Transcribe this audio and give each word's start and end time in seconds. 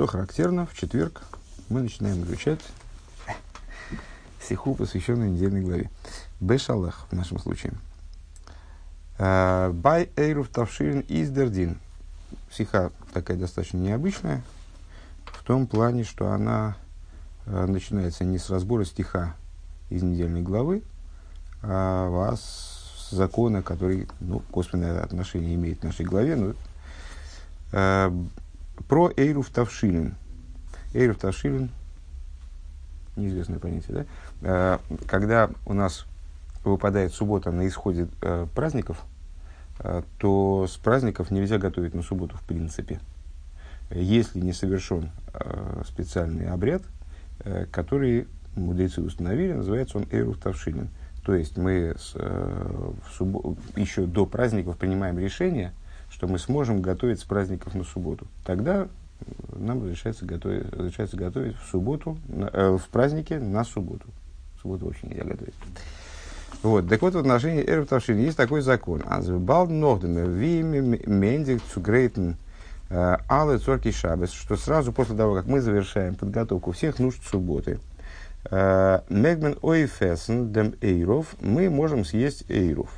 Что 0.00 0.06
характерно, 0.06 0.64
в 0.64 0.72
четверг 0.72 1.20
мы 1.68 1.82
начинаем 1.82 2.24
изучать 2.24 2.60
сиху, 4.40 4.74
посвященную 4.74 5.30
недельной 5.30 5.60
главе. 5.60 5.90
Бешалах 6.40 7.06
в 7.10 7.12
нашем 7.14 7.38
случае. 7.38 7.74
Бай 9.18 10.08
Эйруф 10.16 10.48
Тавширин 10.48 11.04
Издердин. 11.06 11.78
Сиха 12.50 12.92
такая 13.12 13.36
достаточно 13.36 13.76
необычная, 13.76 14.42
в 15.26 15.44
том 15.44 15.66
плане, 15.66 16.04
что 16.04 16.30
она 16.32 16.78
э, 17.44 17.66
начинается 17.66 18.24
не 18.24 18.38
с 18.38 18.48
разбора 18.48 18.86
стиха 18.86 19.36
из 19.90 20.02
недельной 20.02 20.40
главы, 20.40 20.82
а 21.62 22.34
с 22.36 23.10
закона, 23.10 23.62
который 23.62 24.08
ну, 24.20 24.38
косвенное 24.50 25.02
отношение 25.02 25.56
имеет 25.56 25.80
к 25.80 25.82
нашей 25.82 26.06
главе, 26.06 26.36
но 26.36 26.54
э, 27.72 28.10
про 28.88 29.10
Эйруф 29.16 29.50
Тавшилин. 29.50 30.14
Эйруф 30.92 31.18
Тавшилин, 31.18 31.70
неизвестное 33.16 33.58
понятие, 33.58 33.96
да? 33.96 34.06
Э, 34.42 34.78
когда 35.06 35.50
у 35.66 35.72
нас 35.72 36.06
выпадает 36.64 37.12
суббота 37.12 37.50
на 37.50 37.66
исходе 37.66 38.08
э, 38.22 38.46
праздников, 38.54 39.02
э, 39.78 40.02
то 40.18 40.66
с 40.68 40.76
праздников 40.76 41.30
нельзя 41.30 41.58
готовить 41.58 41.94
на 41.94 42.02
субботу 42.02 42.36
в 42.36 42.42
принципе. 42.42 43.00
Если 43.90 44.38
не 44.38 44.52
совершен 44.52 45.10
специальный 45.84 46.48
обряд, 46.48 46.82
который 47.72 48.28
мудрецы 48.54 49.02
установили, 49.02 49.52
называется 49.54 49.98
он 49.98 50.06
Эйруф 50.12 50.38
Тавшилин. 50.38 50.90
То 51.24 51.34
есть 51.34 51.56
мы 51.56 51.96
с, 51.98 52.14
в 52.14 53.18
суббо- 53.18 53.58
еще 53.74 54.06
до 54.06 54.26
праздников 54.26 54.76
принимаем 54.76 55.18
решение, 55.18 55.72
что 56.10 56.26
мы 56.26 56.38
сможем 56.38 56.82
готовить 56.82 57.20
с 57.20 57.24
праздников 57.24 57.74
на 57.74 57.84
субботу. 57.84 58.26
Тогда 58.44 58.88
нам 59.54 59.82
разрешается 59.82 60.24
готовить, 60.24 60.70
разрешается 60.72 61.16
готовить 61.16 61.56
в 61.56 61.70
субботу, 61.70 62.18
э, 62.28 62.76
в 62.76 62.88
празднике 62.88 63.38
на 63.38 63.64
субботу. 63.64 64.06
В 64.56 64.62
субботу 64.62 64.86
вообще 64.86 65.06
нельзя 65.06 65.24
готовить. 65.24 65.54
Вот. 66.62 66.88
Так 66.88 67.00
вот, 67.02 67.14
в 67.14 67.18
отношении 67.18 67.64
Эрф 67.66 67.88
Тавшин 67.88 68.18
есть 68.18 68.36
такой 68.36 68.60
закон. 68.60 69.02
Азбалд 69.06 69.70
Нордеме, 69.70 70.26
Вими 70.26 71.00
Мендик 71.06 71.62
Цугрейтен, 71.72 72.36
Алле 72.90 73.58
Цорки 73.58 73.90
Шабес, 73.92 74.32
что 74.32 74.56
сразу 74.56 74.92
после 74.92 75.16
того, 75.16 75.34
как 75.34 75.46
мы 75.46 75.60
завершаем 75.60 76.16
подготовку 76.16 76.72
всех 76.72 76.98
нужд 76.98 77.22
субботы, 77.24 77.78
Мегмен 78.50 79.56
Ойфесен 79.62 80.52
Дем 80.52 80.74
Эйров, 80.82 81.34
мы 81.40 81.70
можем 81.70 82.04
съесть 82.04 82.44
Эйров. 82.50 82.90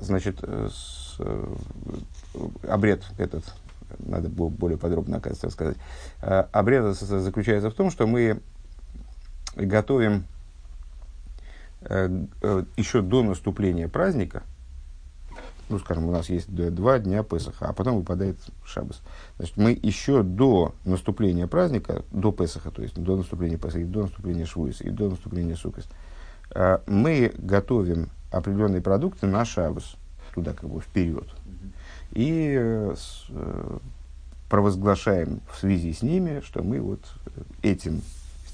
Значит, 0.00 0.42
с, 0.42 1.05
обряд 2.68 3.02
этот, 3.18 3.44
надо 3.98 4.28
было 4.28 4.48
более 4.48 4.78
подробно, 4.78 5.18
оказывается, 5.18 5.50
сказать. 5.50 5.76
Обряд 6.20 6.94
заключается 6.94 7.70
в 7.70 7.74
том, 7.74 7.90
что 7.90 8.06
мы 8.06 8.40
готовим 9.54 10.24
еще 12.76 13.00
до 13.02 13.22
наступления 13.22 13.88
праздника, 13.88 14.42
ну, 15.68 15.80
скажем, 15.80 16.06
у 16.06 16.12
нас 16.12 16.28
есть 16.28 16.48
два 16.54 16.98
дня 17.00 17.24
Песаха, 17.24 17.66
а 17.66 17.72
потом 17.72 17.96
выпадает 17.96 18.38
Шабас. 18.64 19.02
Значит, 19.36 19.56
мы 19.56 19.76
еще 19.82 20.22
до 20.22 20.74
наступления 20.84 21.48
праздника, 21.48 22.04
до 22.12 22.30
Песаха, 22.30 22.70
то 22.70 22.82
есть 22.82 22.94
до 22.94 23.16
наступления 23.16 23.58
Песаха, 23.58 23.80
и 23.80 23.84
до 23.84 24.02
наступления 24.02 24.46
Швуиса, 24.46 24.84
и 24.84 24.90
до 24.90 25.10
наступления 25.10 25.56
Сукас, 25.56 25.88
мы 26.86 27.32
готовим 27.36 28.10
определенные 28.30 28.80
продукты 28.80 29.26
на 29.26 29.44
Шабас, 29.44 29.96
туда 30.36 30.52
как 30.52 30.68
бы 30.68 30.80
вперед. 30.80 31.26
И 32.12 32.54
э, 32.56 32.94
провозглашаем 34.48 35.40
в 35.50 35.58
связи 35.58 35.92
с 35.92 36.02
ними, 36.02 36.42
что 36.44 36.62
мы 36.62 36.80
вот 36.80 37.00
этим, 37.62 38.02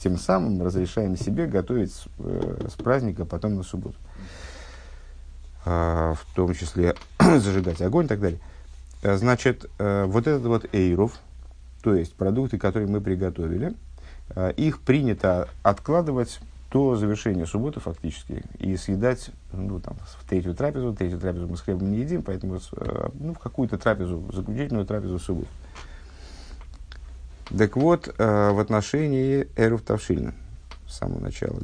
тем 0.01 0.17
самым 0.17 0.63
разрешаем 0.63 1.17
себе 1.17 1.47
готовить 1.47 1.93
с, 1.93 2.07
э, 2.19 2.69
с 2.71 2.75
праздника 2.75 3.25
потом 3.25 3.57
на 3.57 3.63
субботу. 3.63 3.97
в 5.65 6.19
том 6.35 6.55
числе 6.55 6.95
зажигать 7.21 7.83
огонь 7.83 8.07
и 8.07 8.09
так 8.09 8.21
далее. 8.21 8.41
Значит, 9.03 9.69
э, 9.79 10.05
вот 10.07 10.27
этот 10.27 10.45
вот 10.45 10.73
эйров, 10.73 11.19
то 11.83 11.95
есть 11.95 12.15
продукты, 12.15 12.59
которые 12.59 12.89
мы 12.89 13.01
приготовили, 13.01 13.75
их 14.57 14.81
принято 14.81 15.49
откладывать 15.63 16.41
до 16.73 16.97
завершения 16.97 17.47
субботы 17.47 17.81
фактически 17.81 18.43
и 18.59 18.77
съедать 18.77 19.31
ну, 19.53 19.79
там, 19.79 19.97
в 20.19 20.29
третью 20.29 20.55
трапезу. 20.55 20.95
Третью 20.95 21.21
трапезу 21.21 21.47
мы 21.47 21.57
с 21.57 21.61
хлебом 21.61 21.93
не 21.93 21.99
едим, 21.99 22.23
поэтому 22.23 22.59
ну, 23.15 23.35
в 23.35 23.39
какую-то 23.39 23.79
трапезу, 23.79 24.25
заключительную 24.33 24.87
трапезу 24.87 25.19
в. 25.19 25.47
Так 27.57 27.77
вот, 27.77 28.13
в 28.17 28.61
отношении 28.61 29.47
Эров 29.57 29.83
Тавшильна, 29.83 30.35
с 30.89 30.97
самого 30.97 31.21
начала, 31.21 31.59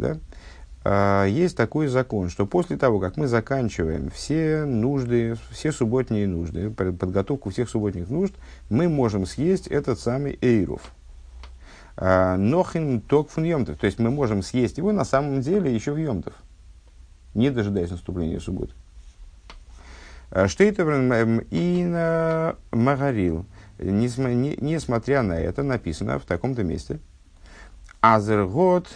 да, 0.84 1.24
есть 1.24 1.56
такой 1.56 1.88
закон, 1.88 2.28
что 2.28 2.46
после 2.46 2.76
того, 2.76 3.00
как 3.00 3.16
мы 3.16 3.26
заканчиваем 3.26 4.10
все 4.10 4.66
нужды, 4.66 5.36
все 5.50 5.72
субботние 5.72 6.26
нужды, 6.26 6.70
подготовку 6.70 7.48
всех 7.50 7.70
субботних 7.70 8.10
нужд, 8.10 8.34
мы 8.68 8.88
можем 8.88 9.24
съесть 9.24 9.66
этот 9.66 9.98
самый 9.98 10.38
эйров– 10.42 10.92
Нохин 12.00 13.00
ток 13.00 13.30
фун 13.30 13.44
йомтов. 13.44 13.78
То 13.78 13.86
есть 13.86 13.98
мы 13.98 14.10
можем 14.10 14.42
съесть 14.42 14.78
его 14.78 14.92
на 14.92 15.04
самом 15.04 15.40
деле 15.40 15.74
еще 15.74 15.92
в 15.92 15.96
йомтов, 15.96 16.34
не 17.34 17.50
дожидаясь 17.50 17.90
наступления 17.90 18.38
субботы. 18.38 18.72
Штейтоврен 20.46 21.38
и 21.50 21.84
на 21.84 22.54
Магарил. 22.70 23.46
Несмотря 23.78 25.22
на 25.22 25.40
это, 25.40 25.62
написано 25.62 26.18
в 26.18 26.24
таком-то 26.24 26.62
месте. 26.64 26.98
Азергот 28.00 28.86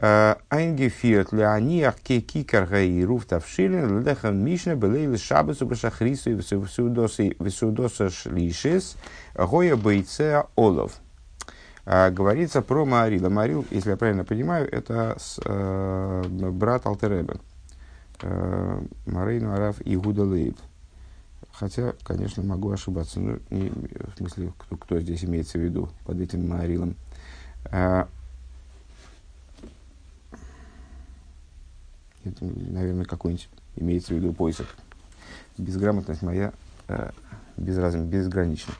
Айнгефиот 0.00 1.32
леаниах 1.32 1.96
кеки 1.96 2.44
каргаиру 2.44 3.18
в 3.18 3.24
тавшилин 3.24 4.04
леха 4.04 4.30
мишна 4.30 4.76
белейл 4.76 5.16
шабасу 5.18 5.66
башахрису 5.66 6.30
висудоса 6.30 8.10
шлишис 8.10 8.96
гоя 9.34 9.76
бойцеа 9.76 10.46
олов. 10.56 11.00
А, 11.90 12.10
говорится 12.10 12.60
про 12.60 12.84
Маарила. 12.84 13.30
Маарил, 13.30 13.64
если 13.70 13.88
я 13.88 13.96
правильно 13.96 14.22
понимаю, 14.22 14.68
это 14.70 15.16
с, 15.18 15.40
э, 15.42 16.24
брат 16.28 16.84
Алтереба. 16.84 17.40
Э, 18.20 18.82
Марейну 19.06 19.54
Араф 19.54 19.76
Игуда 19.86 20.24
Лейб. 20.24 20.58
Хотя, 21.50 21.94
конечно, 22.02 22.42
могу 22.42 22.70
ошибаться. 22.70 23.20
Ну, 23.20 23.38
не, 23.48 23.70
в 23.70 24.18
смысле, 24.18 24.52
кто, 24.58 24.76
кто 24.76 25.00
здесь 25.00 25.24
имеется 25.24 25.56
в 25.56 25.62
виду 25.62 25.88
под 26.04 26.20
этим 26.20 26.46
Маарилом. 26.46 26.94
Э, 27.72 28.04
это, 32.22 32.44
наверное, 32.44 33.06
какой-нибудь 33.06 33.48
имеется 33.76 34.12
в 34.12 34.18
виду 34.18 34.34
поиск. 34.34 34.66
Безграмотность 35.56 36.20
моя 36.20 36.52
э, 36.88 37.12
безраз... 37.56 37.94
безгранична. 37.94 38.74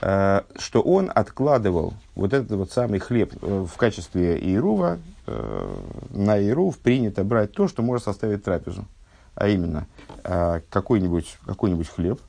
Э, 0.00 0.42
что 0.56 0.80
он 0.80 1.10
откладывал 1.14 1.94
вот 2.14 2.32
этот 2.32 2.52
вот 2.52 2.70
самый 2.72 2.98
хлеб 2.98 3.34
э, 3.40 3.66
в 3.68 3.76
качестве 3.76 4.38
иерува, 4.38 4.98
э, 5.26 5.76
на 6.10 6.38
иерув 6.38 6.78
принято 6.78 7.24
брать 7.24 7.52
то, 7.52 7.68
что 7.68 7.82
может 7.82 8.04
составить 8.04 8.44
трапезу. 8.44 8.86
А 9.34 9.48
именно, 9.48 9.86
какой-нибудь 10.68 11.38
какой 11.46 11.82
хлеб, 11.84 12.20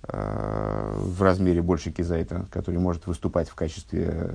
в 0.00 1.22
размере 1.22 1.60
больше 1.60 1.90
кизайта, 1.90 2.46
который 2.50 2.78
может 2.78 3.06
выступать 3.06 3.50
в 3.50 3.54
качестве 3.54 4.30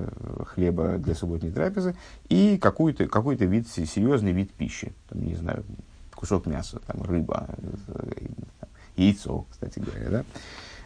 хлеба 0.46 0.98
для 0.98 1.16
субботней 1.16 1.50
трапезы, 1.50 1.96
и 2.28 2.56
какой-то 2.56 3.08
какой 3.08 3.34
вид, 3.34 3.66
серьезный 3.68 4.30
вид 4.30 4.52
пищи, 4.52 4.92
там, 5.08 5.24
не 5.24 5.34
знаю, 5.34 5.64
кусок 6.14 6.46
мяса, 6.46 6.78
там, 6.86 7.02
рыба, 7.02 7.48
яйцо, 8.96 9.44
кстати 9.50 9.80
говоря, 9.80 10.08
да. 10.08 10.24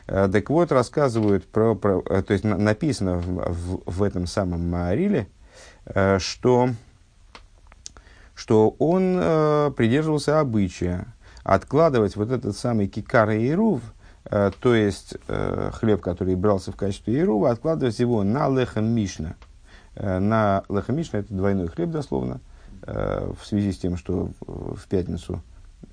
Э, 0.06 0.28
так 0.30 0.50
вот, 0.50 0.72
рассказывают 0.72 1.46
про, 1.46 1.74
про 1.74 2.02
э, 2.08 2.22
то 2.22 2.32
есть 2.32 2.44
написано 2.44 3.18
в, 3.18 3.82
в, 3.84 4.02
этом 4.02 4.26
самом 4.26 4.68
Маариле, 4.70 5.28
э, 5.86 6.18
что, 6.18 6.70
что 8.34 8.70
он 8.78 9.16
придерживался 9.74 10.40
обычая 10.40 11.06
откладывать 11.42 12.16
вот 12.16 12.30
этот 12.30 12.56
самый 12.56 12.88
кикар 12.88 13.30
и 13.30 13.48
ирув, 13.48 13.80
то 14.28 14.74
есть 14.74 15.14
хлеб, 15.28 16.00
который 16.00 16.34
брался 16.34 16.72
в 16.72 16.76
качестве 16.76 17.20
ирува, 17.20 17.50
откладывать 17.52 17.96
его 18.00 18.24
на 18.24 18.48
лехам 18.48 18.86
мишна. 18.86 19.36
На 19.94 20.64
лехам 20.68 20.96
мишна 20.96 21.20
это 21.20 21.32
двойной 21.32 21.68
хлеб 21.68 21.90
дословно, 21.90 22.40
в 22.82 23.38
связи 23.44 23.70
с 23.70 23.78
тем, 23.78 23.96
что 23.96 24.30
в 24.40 24.88
пятницу 24.88 25.40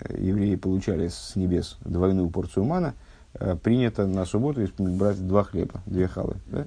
евреи 0.09 0.55
получали 0.55 1.09
с 1.09 1.35
небес 1.35 1.77
двойную 1.85 2.31
порцию 2.31 2.65
мана– 2.65 2.95
принято 3.63 4.05
на 4.05 4.25
субботу 4.25 4.61
брать 4.77 5.25
два 5.27 5.43
хлеба, 5.43 5.81
две 5.85 6.07
халы. 6.07 6.35
Да? 6.47 6.65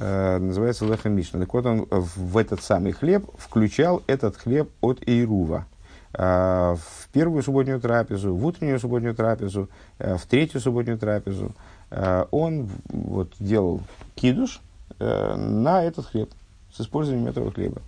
Э, 0.00 0.38
называется 0.38 0.84
леха 0.84 1.08
мишна. 1.08 1.40
Так 1.40 1.52
вот, 1.52 1.66
он 1.66 1.86
в 1.90 2.36
этот 2.36 2.62
самый 2.62 2.92
хлеб 2.92 3.26
включал 3.36 4.02
этот 4.06 4.36
хлеб 4.36 4.70
от 4.80 5.06
Эйрува. 5.06 5.66
Э, 6.14 6.76
в 6.76 7.08
первую 7.12 7.42
субботнюю 7.42 7.80
трапезу, 7.80 8.34
в 8.34 8.46
утреннюю 8.46 8.78
субботнюю 8.78 9.14
трапезу, 9.14 9.68
в 9.98 10.20
третью 10.28 10.60
субботнюю 10.60 10.98
трапезу. 10.98 11.52
э, 11.90 12.26
он 12.30 12.68
вот 12.88 13.32
делал 13.40 13.80
кидуш 14.14 14.60
э, 14.98 15.34
на 15.36 15.82
этот 15.84 16.06
хлеб 16.06 16.30
с 16.72 16.80
использованием 16.80 17.28
этого 17.28 17.50
хлеба. 17.50 17.82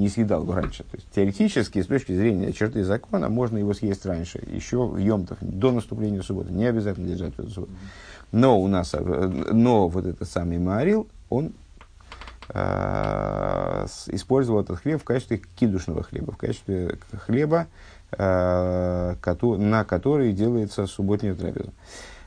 Не 0.00 0.08
съедал 0.08 0.44
его 0.44 0.54
раньше. 0.54 0.82
То 0.84 0.96
есть, 0.96 1.10
теоретически, 1.14 1.82
с 1.82 1.86
точки 1.86 2.16
зрения 2.16 2.54
черты 2.54 2.84
закона, 2.84 3.28
можно 3.28 3.58
его 3.58 3.74
съесть 3.74 4.06
раньше, 4.06 4.42
еще 4.50 4.86
в 4.86 4.96
Йомтов, 4.96 5.36
до 5.42 5.72
наступления 5.72 6.22
субботы. 6.22 6.54
Не 6.54 6.64
обязательно 6.64 7.06
держать 7.06 7.34
эту 7.34 7.50
субботу. 7.50 7.72
Но 8.32 8.58
у 8.58 8.66
нас, 8.66 8.94
но 8.94 9.88
вот 9.88 10.06
этот 10.06 10.26
самый 10.26 10.56
Маорил, 10.56 11.06
он 11.28 11.52
э, 12.48 13.86
использовал 14.06 14.62
этот 14.62 14.78
хлеб 14.78 15.02
в 15.02 15.04
качестве 15.04 15.42
кидушного 15.56 16.02
хлеба, 16.02 16.32
в 16.32 16.38
качестве 16.38 16.96
хлеба, 17.26 17.66
э, 18.12 19.14
на 19.42 19.84
который 19.84 20.32
делается 20.32 20.86
субботняя 20.86 21.34
трапеза. 21.34 21.72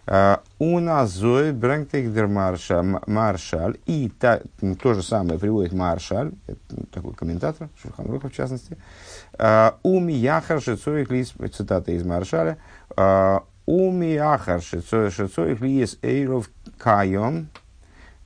Э, 0.05 0.37
у 0.59 0.79
нас 0.79 1.11
Зои 1.11 1.51
Брэнктейхдер 1.51 2.27
Маршаль, 2.27 3.77
и 3.85 4.11
та, 4.19 4.41
то 4.81 4.93
же 4.93 5.03
самое 5.03 5.39
приводит 5.39 5.73
Маршаль, 5.73 6.31
такой 6.91 7.13
комментатор, 7.13 7.69
Шурханруха 7.81 8.29
в 8.29 8.33
частности, 8.33 8.77
э, 9.37 9.71
у 9.83 9.99
Мияхар 9.99 10.61
Шицоих 10.61 11.09
Лис, 11.09 11.33
цитата 11.53 11.91
из 11.91 12.03
Маршаля, 12.05 12.57
э, 12.95 13.39
у 13.65 13.91
Мияхар 13.91 14.61
Шицоих 14.61 15.61
Лис 15.61 15.97
Эйров 16.01 16.49
Кайон, 16.77 17.47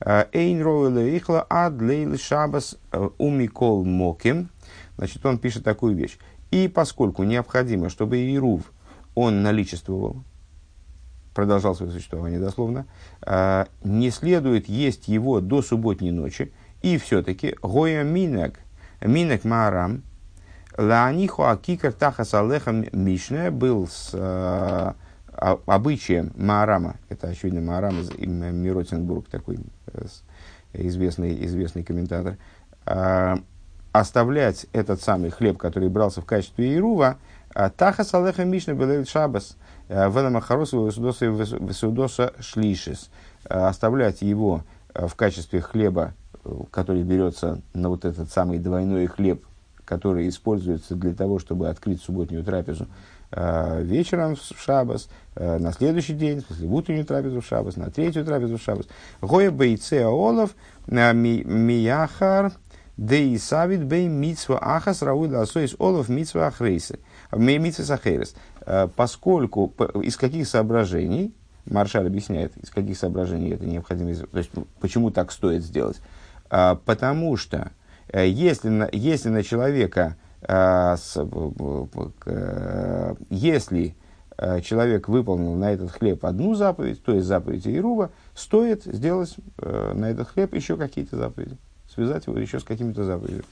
Эйн 0.00 0.62
ройле 0.62 1.16
ихла 1.16 1.44
ад 1.50 1.80
лейл 1.80 2.16
шабас 2.18 2.76
умикол 3.18 3.84
моким. 3.84 4.48
Значит, 4.96 5.26
он 5.26 5.38
пишет 5.38 5.64
такую 5.64 5.96
вещь. 5.96 6.18
И 6.52 6.68
поскольку 6.68 7.24
необходимо, 7.24 7.88
чтобы 7.88 8.18
Ирув, 8.18 8.62
он 9.16 9.42
наличествовал, 9.42 10.22
продолжал 11.38 11.76
свое 11.76 11.92
существование 11.92 12.40
дословно, 12.40 12.88
не 13.84 14.10
следует 14.10 14.68
есть 14.68 15.06
его 15.06 15.40
до 15.40 15.62
субботней 15.62 16.10
ночи, 16.10 16.52
и 16.82 16.98
все-таки 16.98 17.54
гоя 17.62 18.02
минек, 18.02 18.58
минек 19.00 19.44
маарам, 19.44 20.02
лааниху 20.76 21.44
акикар 21.44 21.92
тахас 21.92 22.34
алехам 22.34 22.86
мишне 22.90 23.52
был 23.52 23.86
с 23.86 24.96
обычаем 25.36 26.32
Маарама, 26.34 26.96
это, 27.08 27.28
очевидно, 27.28 27.60
Маарам 27.60 28.00
из 28.00 28.10
Миротенбург, 28.10 29.28
такой 29.28 29.58
э, 29.92 30.06
известный, 30.72 31.44
известный 31.44 31.84
комментатор, 31.84 32.36
оставлять 33.92 34.66
этот 34.72 35.00
самый 35.02 35.30
хлеб, 35.30 35.56
который 35.56 35.88
брался 35.88 36.20
в 36.20 36.24
качестве 36.24 36.74
Ирува, 36.74 37.18
а 37.54 37.70
Таха 37.70 38.02
Салеха 38.02 38.44
Мишна 38.44 38.74
Белель 38.74 39.06
Шабас, 39.06 39.56
Венамахаросу 39.88 40.86
Весудоса 40.86 42.32
Шлишис, 42.40 43.10
оставлять 43.44 44.22
его 44.22 44.62
в 44.94 45.14
качестве 45.14 45.60
хлеба, 45.60 46.14
который 46.70 47.02
берется 47.02 47.62
на 47.74 47.88
вот 47.88 48.04
этот 48.04 48.30
самый 48.30 48.58
двойной 48.58 49.06
хлеб, 49.06 49.44
который 49.84 50.28
используется 50.28 50.94
для 50.94 51.14
того, 51.14 51.38
чтобы 51.38 51.68
открыть 51.68 52.02
субботнюю 52.02 52.44
трапезу, 52.44 52.86
Э, 53.30 53.82
вечером 53.82 54.36
в 54.36 54.58
шабас, 54.58 55.08
э, 55.34 55.58
на 55.58 55.72
следующий 55.72 56.14
день, 56.14 56.40
в 56.40 56.46
смысле, 56.46 56.68
в 56.68 56.74
утреннюю 56.74 57.04
трапезу 57.04 57.42
в 57.42 57.46
шабас, 57.46 57.76
на 57.76 57.90
третью 57.90 58.24
трапезу 58.24 58.56
в 58.56 58.62
шабас. 58.62 58.86
Гоя 59.20 59.50
бейце 59.50 60.06
олов 60.06 60.54
э, 60.86 61.12
мияхар 61.12 62.52
деисавит 62.96 63.84
бей 63.84 64.08
митсва 64.08 64.58
ахас 64.62 65.02
рауид 65.02 65.34
асоис 65.34 65.76
олов 65.78 66.08
митсва 66.08 66.46
ахрейсы. 66.46 67.00
Митсва 67.30 67.84
сахерес. 67.84 68.34
Поскольку, 68.96 69.72
из 70.02 70.16
каких 70.16 70.46
соображений, 70.46 71.34
Маршаль 71.66 72.06
объясняет, 72.06 72.56
из 72.56 72.70
каких 72.70 72.98
соображений 72.98 73.50
это 73.50 73.64
необходимо, 73.64 74.14
то 74.14 74.38
есть 74.38 74.50
почему 74.80 75.10
так 75.10 75.32
стоит 75.32 75.62
сделать. 75.62 76.00
Потому 76.48 77.36
что 77.36 77.70
если 78.12 78.68
на, 78.68 78.88
если 78.92 79.28
на 79.28 79.42
человека 79.42 80.16
а, 80.42 80.96
э, 82.26 83.14
если 83.28 83.96
э, 84.36 84.60
человек 84.60 85.08
выполнил 85.08 85.54
на 85.54 85.72
этот 85.72 85.90
хлеб 85.90 86.24
одну 86.24 86.54
заповедь, 86.54 87.02
то 87.02 87.12
есть 87.12 87.26
заповедь 87.26 87.66
Иерува, 87.66 88.10
стоит 88.34 88.84
сделать 88.84 89.34
э, 89.58 89.92
на 89.94 90.10
этот 90.10 90.28
хлеб 90.28 90.54
еще 90.54 90.76
какие-то 90.76 91.16
заповеди, 91.16 91.56
связать 91.92 92.26
его 92.26 92.38
еще 92.38 92.60
с 92.60 92.64
какими-то 92.64 93.04
заповедями. 93.04 93.44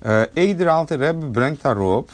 Эйдер 0.00 0.68
алтер 0.68 1.00
реб 1.00 1.16
брэнктароб 1.16 2.10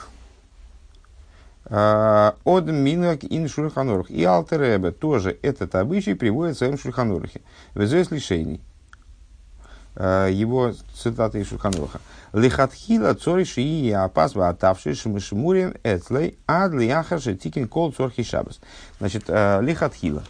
от 1.70 2.66
минок 2.66 3.22
ин 3.22 3.48
шульханорах. 3.48 4.10
И 4.10 4.24
алтер 4.24 4.60
ребе 4.60 4.90
тоже 4.90 5.38
этот 5.42 5.74
обычай 5.76 6.14
приводит 6.14 6.56
в 6.56 6.58
своем 6.58 6.76
шульханорахе. 6.76 7.40
Везуэс 7.74 8.10
лишений. 8.10 8.60
Его 9.96 10.72
цитаты 10.94 11.40
из 11.40 11.48
шульханораха. 11.48 12.00
Лихатхила 12.32 13.14
цориши 13.14 13.60
и 13.60 13.90
опасва 13.90 14.48
отавший 14.48 14.94
шмышмурим 14.94 15.74
этлей 15.82 16.38
адли 16.46 16.84
яхаши 16.84 17.34
тикин 17.34 17.68
кол 17.68 17.92
цорхи 17.92 18.22
шабас. 18.22 18.60
Значит, 18.98 19.24
э, 19.26 19.60
лихатхила. 19.62 20.22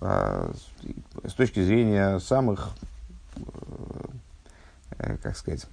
С 0.00 1.32
точки 1.36 1.62
зрения 1.64 2.18
самых, 2.20 2.68
э, 4.98 5.16
как 5.22 5.36
сказать, 5.36 5.66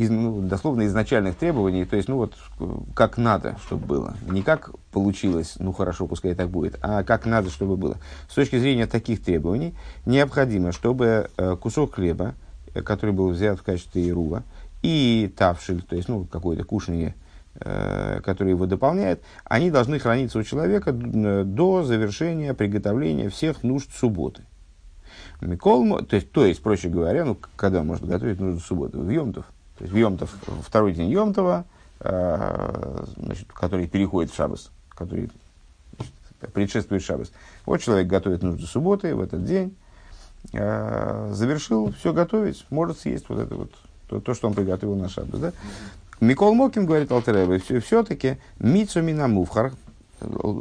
из, 0.00 0.08
ну, 0.08 0.40
дословно 0.40 0.86
изначальных 0.86 1.36
требований, 1.36 1.84
то 1.84 1.94
есть, 1.94 2.08
ну 2.08 2.16
вот, 2.16 2.34
как 2.94 3.18
надо, 3.18 3.56
чтобы 3.66 3.86
было. 3.86 4.14
Не 4.26 4.42
как 4.42 4.70
получилось, 4.92 5.56
ну 5.58 5.72
хорошо, 5.72 6.06
пускай 6.06 6.34
так 6.34 6.48
будет, 6.48 6.78
а 6.80 7.02
как 7.02 7.26
надо, 7.26 7.50
чтобы 7.50 7.76
было. 7.76 7.98
С 8.26 8.34
точки 8.34 8.58
зрения 8.58 8.86
таких 8.86 9.22
требований, 9.22 9.74
необходимо, 10.06 10.72
чтобы 10.72 11.28
кусок 11.60 11.96
хлеба, 11.96 12.34
который 12.82 13.10
был 13.10 13.28
взят 13.28 13.58
в 13.58 13.62
качестве 13.62 14.08
Ирува, 14.08 14.42
и 14.82 15.30
тавшиль, 15.36 15.82
то 15.82 15.96
есть 15.96 16.08
ну, 16.08 16.24
какое-то 16.24 16.64
кушание, 16.64 17.14
э, 17.56 18.20
которое 18.24 18.52
его 18.52 18.64
дополняет, 18.64 19.20
они 19.44 19.70
должны 19.70 19.98
храниться 19.98 20.38
у 20.38 20.42
человека 20.42 20.92
до 20.92 21.82
завершения 21.82 22.54
приготовления 22.54 23.28
всех 23.28 23.62
нужд 23.62 23.90
субботы. 23.92 24.44
Микол, 25.42 26.04
то 26.06 26.16
есть, 26.16 26.32
то 26.32 26.46
есть, 26.46 26.62
проще 26.62 26.88
говоря, 26.88 27.26
ну, 27.26 27.36
когда 27.56 27.82
можно 27.82 28.06
готовить 28.06 28.40
нужду 28.40 28.60
субботы? 28.60 28.96
В 28.96 29.10
Йомтов. 29.10 29.44
То 29.80 29.84
есть 29.84 29.94
в 29.94 29.96
Йомтов, 29.96 30.36
второй 30.62 30.92
день 30.92 31.08
Йомтова, 31.08 31.64
э, 32.00 33.04
значит, 33.16 33.50
который 33.50 33.86
переходит 33.86 34.30
в 34.30 34.34
Шабас, 34.34 34.70
который 34.90 35.30
значит, 35.96 36.52
предшествует 36.52 37.02
Шабас. 37.02 37.32
Вот 37.64 37.80
человек 37.80 38.06
готовит 38.06 38.42
нужду 38.42 38.66
субботы 38.66 39.14
в 39.14 39.22
этот 39.22 39.46
день, 39.46 39.74
э, 40.52 41.30
завершил 41.32 41.94
все 41.98 42.12
готовить, 42.12 42.66
может 42.68 42.98
съесть 42.98 43.24
вот 43.30 43.38
это 43.38 43.54
вот, 43.54 43.72
то, 44.06 44.20
то 44.20 44.34
что 44.34 44.48
он 44.48 44.54
приготовил 44.54 44.96
на 44.96 45.08
шаббат. 45.08 45.40
Да? 45.40 45.52
Микол 46.20 46.52
Мокин 46.52 46.84
говорит 46.84 47.10
Алтереба, 47.10 47.58
все, 47.58 47.80
все-таки 47.80 48.36
Мицу 48.58 49.00
Минамувхар, 49.00 49.72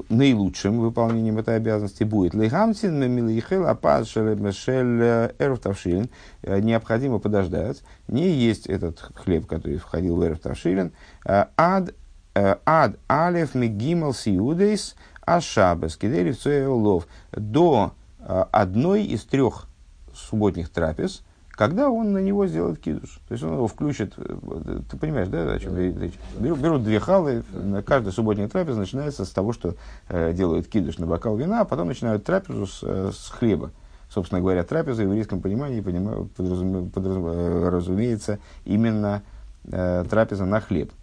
наилучшим 0.10 0.80
выполнением 0.80 1.38
этой 1.38 1.56
обязанности 1.56 2.04
будет 2.04 2.34
Лейхамсин 2.34 3.00
Милихел 3.12 3.68
Апаз 3.68 4.08
Шель 4.08 5.02
Эров 5.40 5.60
Тавшилин. 5.60 6.10
Необходимо 6.44 7.20
подождать, 7.20 7.84
не 8.08 8.30
есть 8.30 8.68
этот 8.68 9.00
хлеб, 9.16 9.46
который 9.46 9.78
входил 9.78 10.16
в 10.16 10.24
Эров 10.24 10.40
Тавшилин. 10.40 10.92
Ад 11.26 11.94
Ад 12.34 12.96
Алев 13.08 13.56
Мегимал 13.56 14.14
Сиудейс 14.14 14.96
Ашабас 15.26 15.98
Киделев 15.98 16.38
Цуэлов. 16.38 17.08
До 17.32 17.94
одной 18.20 19.04
из 19.04 19.24
трех 19.24 19.68
субботних 20.14 20.70
трапез, 20.70 21.24
когда 21.60 21.90
он 21.90 22.14
на 22.14 22.20
него 22.20 22.48
сделает 22.48 22.80
кидуш. 22.80 23.20
То 23.28 23.34
есть 23.34 23.44
он 23.44 23.56
его 23.56 23.68
включит, 23.68 24.14
э, 24.16 24.80
ты 24.90 24.96
понимаешь, 24.96 25.28
да, 25.28 25.42
о 25.52 25.60
чем 25.60 25.76
речь? 25.78 26.14
Берут, 26.40 26.60
берут 26.60 26.84
две 26.86 27.02
халы, 27.02 27.44
на 27.52 27.84
каждой 27.84 28.14
субботней 28.14 28.48
трапезе 28.48 28.80
начинается 28.80 29.26
с 29.26 29.30
того, 29.32 29.52
что 29.52 29.76
э, 30.08 30.32
делают 30.32 30.70
кидуш 30.70 31.00
на 31.00 31.06
бокал 31.06 31.36
вина, 31.36 31.60
а 31.60 31.66
потом 31.66 31.90
начинают 31.90 32.24
трапезу 32.24 32.66
с, 32.66 32.80
э, 32.82 33.12
с 33.14 33.28
хлеба. 33.28 33.72
Собственно 34.10 34.40
говоря, 34.40 34.64
трапеза 34.64 35.02
в 35.04 35.08
еврейском 35.08 35.42
понимании 35.42 35.82
понимаю, 35.82 36.30
подразум, 36.38 36.92
подразум, 36.92 37.26
э, 37.28 37.68
разумеется 37.68 38.40
именно 38.64 39.22
э, 39.66 40.06
трапеза 40.10 40.46
на 40.46 40.62
хлеб. 40.62 40.94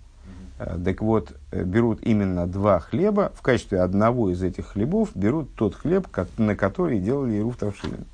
Э, 0.59 0.79
так 0.83 1.03
вот, 1.03 1.35
берут 1.53 2.01
именно 2.01 2.47
два 2.47 2.81
хлеба, 2.81 3.31
в 3.35 3.43
качестве 3.43 3.83
одного 3.83 4.31
из 4.31 4.43
этих 4.43 4.69
хлебов 4.69 5.11
берут 5.15 5.55
тот 5.55 5.75
хлеб, 5.75 6.09
на 6.39 6.57
который 6.57 6.99
делали 6.99 7.37
Ируф 7.37 7.59
Тавшилин. 7.59 8.07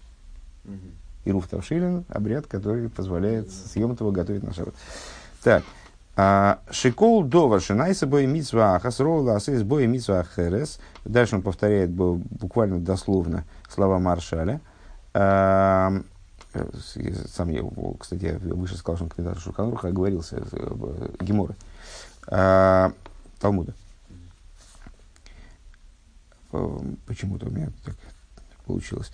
Угу. 1.24 1.30
Ируф 1.30 1.48
Тавшилин, 1.48 2.04
обряд, 2.08 2.46
который 2.46 2.88
позволяет 2.88 3.50
съем 3.50 3.92
этого 3.92 4.10
готовить 4.10 4.42
на 4.42 4.52
шаббат. 4.52 4.74
Так. 5.42 5.64
А, 6.14 6.60
Шикол 6.70 7.24
довар 7.24 7.62
шинайса 7.62 8.06
бой 8.06 8.26
митсва 8.26 8.76
ахасрола 8.76 9.36
асис 9.36 9.62
бой 9.62 9.86
митсва 9.86 10.24
херес. 10.24 10.78
Дальше 11.04 11.36
он 11.36 11.42
повторяет 11.42 11.90
буквально 11.90 12.80
дословно 12.80 13.44
слова 13.68 13.98
Маршаля. 13.98 14.60
А, 15.14 15.92
сам 17.28 17.48
я, 17.48 17.62
кстати, 17.98 18.24
я 18.24 18.54
выше 18.54 18.76
сказал, 18.76 18.96
что 18.96 19.04
он 19.04 19.10
комментатор 19.10 19.42
Шурханруха 19.42 19.88
оговорился 19.88 20.42
э, 20.52 21.08
Гемора. 21.20 21.54
А, 22.26 22.92
Талмуда. 23.40 23.74
почему-то 27.06 27.46
у 27.46 27.50
меня 27.50 27.70
так 27.84 27.96
получилось. 28.66 29.10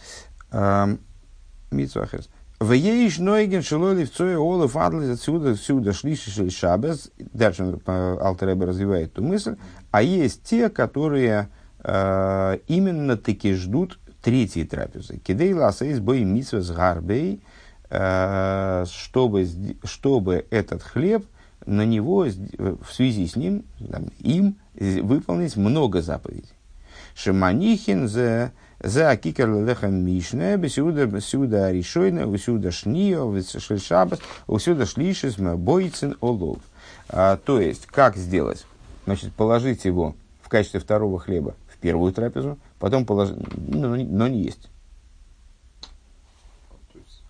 Митсвахерс. 1.71 2.29
В 2.61 2.73
ейш 2.73 3.19
нойген 3.19 3.63
шелоли 3.63 4.05
в 4.05 4.13
цое 4.13 4.37
олы 4.37 4.67
фадлы 4.67 5.13
отсюда, 5.13 5.53
отсюда 5.53 5.93
шлиши 5.93 6.51
шабес. 6.51 7.13
Дальше 7.17 7.79
Алтереба 7.87 8.67
развивает 8.67 9.13
эту 9.13 9.23
мысль. 9.23 9.57
А 9.93 10.03
есть 10.03 10.43
те, 10.43 10.69
которые 10.69 11.51
э, 11.85 12.59
именно 12.67 13.17
таки 13.17 13.55
ждут 13.55 14.01
третьей 14.23 14.65
трапезы. 14.65 15.19
Кидей 15.19 15.55
ласейс 15.55 16.01
бой 16.01 16.25
митсва 16.25 16.61
с 16.61 16.71
гарбей, 16.73 17.43
э, 17.91 18.85
чтобы, 18.91 19.47
чтобы 19.85 20.45
этот 20.51 20.83
хлеб, 20.83 21.27
на 21.65 21.85
него, 21.85 22.27
в 22.27 22.93
связи 22.93 23.27
с 23.27 23.37
ним, 23.37 23.65
там, 23.91 24.07
им, 24.19 24.57
выполнить 24.75 25.57
много 25.57 26.03
заповедей. 26.03 26.57
Шаманихин 27.15 28.09
за 28.09 28.53
за 28.80 29.16
кикер 29.16 29.50
лехам 29.50 29.94
мишне, 29.94 30.56
бесюда 30.56 31.06
бесюда 31.06 31.73
решойна, 31.73 32.26
бесюда 32.26 32.70
шнио, 32.70 33.30
бесюда 33.32 33.80
шабас, 33.80 34.20
бесюда 34.47 34.87
шлишис, 34.87 35.37
бойцин 35.37 36.16
олов. 36.20 36.58
То 37.08 37.61
есть, 37.61 37.87
как 37.87 38.16
сделать? 38.16 38.64
Значит, 39.04 39.32
положить 39.32 39.85
его 39.85 40.14
в 40.42 40.49
качестве 40.49 40.80
второго 40.80 41.18
хлеба 41.18 41.54
в 41.68 41.78
первую 41.78 42.12
трапезу, 42.12 42.58
потом 42.78 43.04
положить, 43.04 43.37
ну, 43.56 43.97
но 43.97 44.28
не 44.28 44.42
есть. 44.42 44.68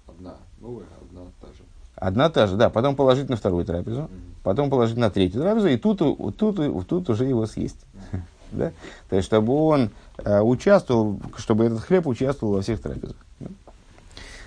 одна 0.07 0.37
новая, 0.61 0.87
одна 1.01 1.23
та 1.41 1.47
же. 1.49 1.63
Одна 1.97 2.31
та 2.31 2.47
же, 2.47 2.57
да. 2.57 2.71
Потом 2.71 2.97
положить 2.97 3.29
на 3.29 3.37
вторую 3.37 3.65
трапезу, 3.65 4.03
mm-hmm. 4.03 4.35
потом 4.43 4.71
положить 4.71 4.97
на 4.97 5.11
третью 5.11 5.43
трапезу, 5.43 5.69
и 5.69 5.77
тут, 5.77 5.99
тут, 5.99 6.37
тут, 6.37 6.87
тут 6.87 7.11
уже 7.11 7.25
его 7.25 7.47
съесть. 7.47 7.85
Mm-hmm. 8.13 8.21
Да? 8.53 8.73
То 9.09 9.17
есть, 9.17 9.27
чтобы 9.27 9.55
он 9.55 9.91
э, 10.19 10.41
участвовал, 10.41 11.21
чтобы 11.37 11.67
этот 11.67 11.81
хлеб 11.81 12.07
участвовал 12.07 12.55
во 12.55 12.63
всех 12.63 12.81
трапезах. 12.81 13.17
Да? 13.41 13.49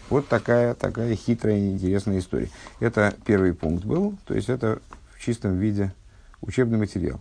Вот 0.09 0.27
такая, 0.27 0.73
такая 0.73 1.15
хитрая 1.15 1.57
и 1.57 1.71
интересная 1.71 2.19
история. 2.19 2.49
Это 2.79 3.13
первый 3.25 3.53
пункт 3.53 3.85
был, 3.85 4.15
то 4.25 4.33
есть 4.33 4.49
это 4.49 4.79
в 5.15 5.23
чистом 5.23 5.57
виде 5.57 5.93
учебный 6.41 6.77
материал. 6.77 7.19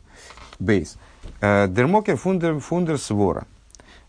Бейс. 0.58 0.96
Э, 1.40 1.68
Дермокер 1.68 2.16
фундер, 2.16 2.98
свора. 2.98 3.46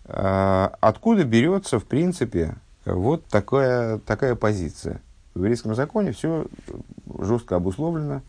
Э, 0.06 0.70
откуда 0.80 1.24
берется, 1.24 1.80
в 1.80 1.86
принципе, 1.86 2.56
вот 2.86 3.26
такая, 3.26 4.00
такая 4.00 4.36
позиция? 4.36 5.02
В 5.34 5.40
еврейском 5.40 5.76
законе 5.76 6.12
все 6.12 6.46
жестко 7.20 7.56
обусловлено, 7.56 8.22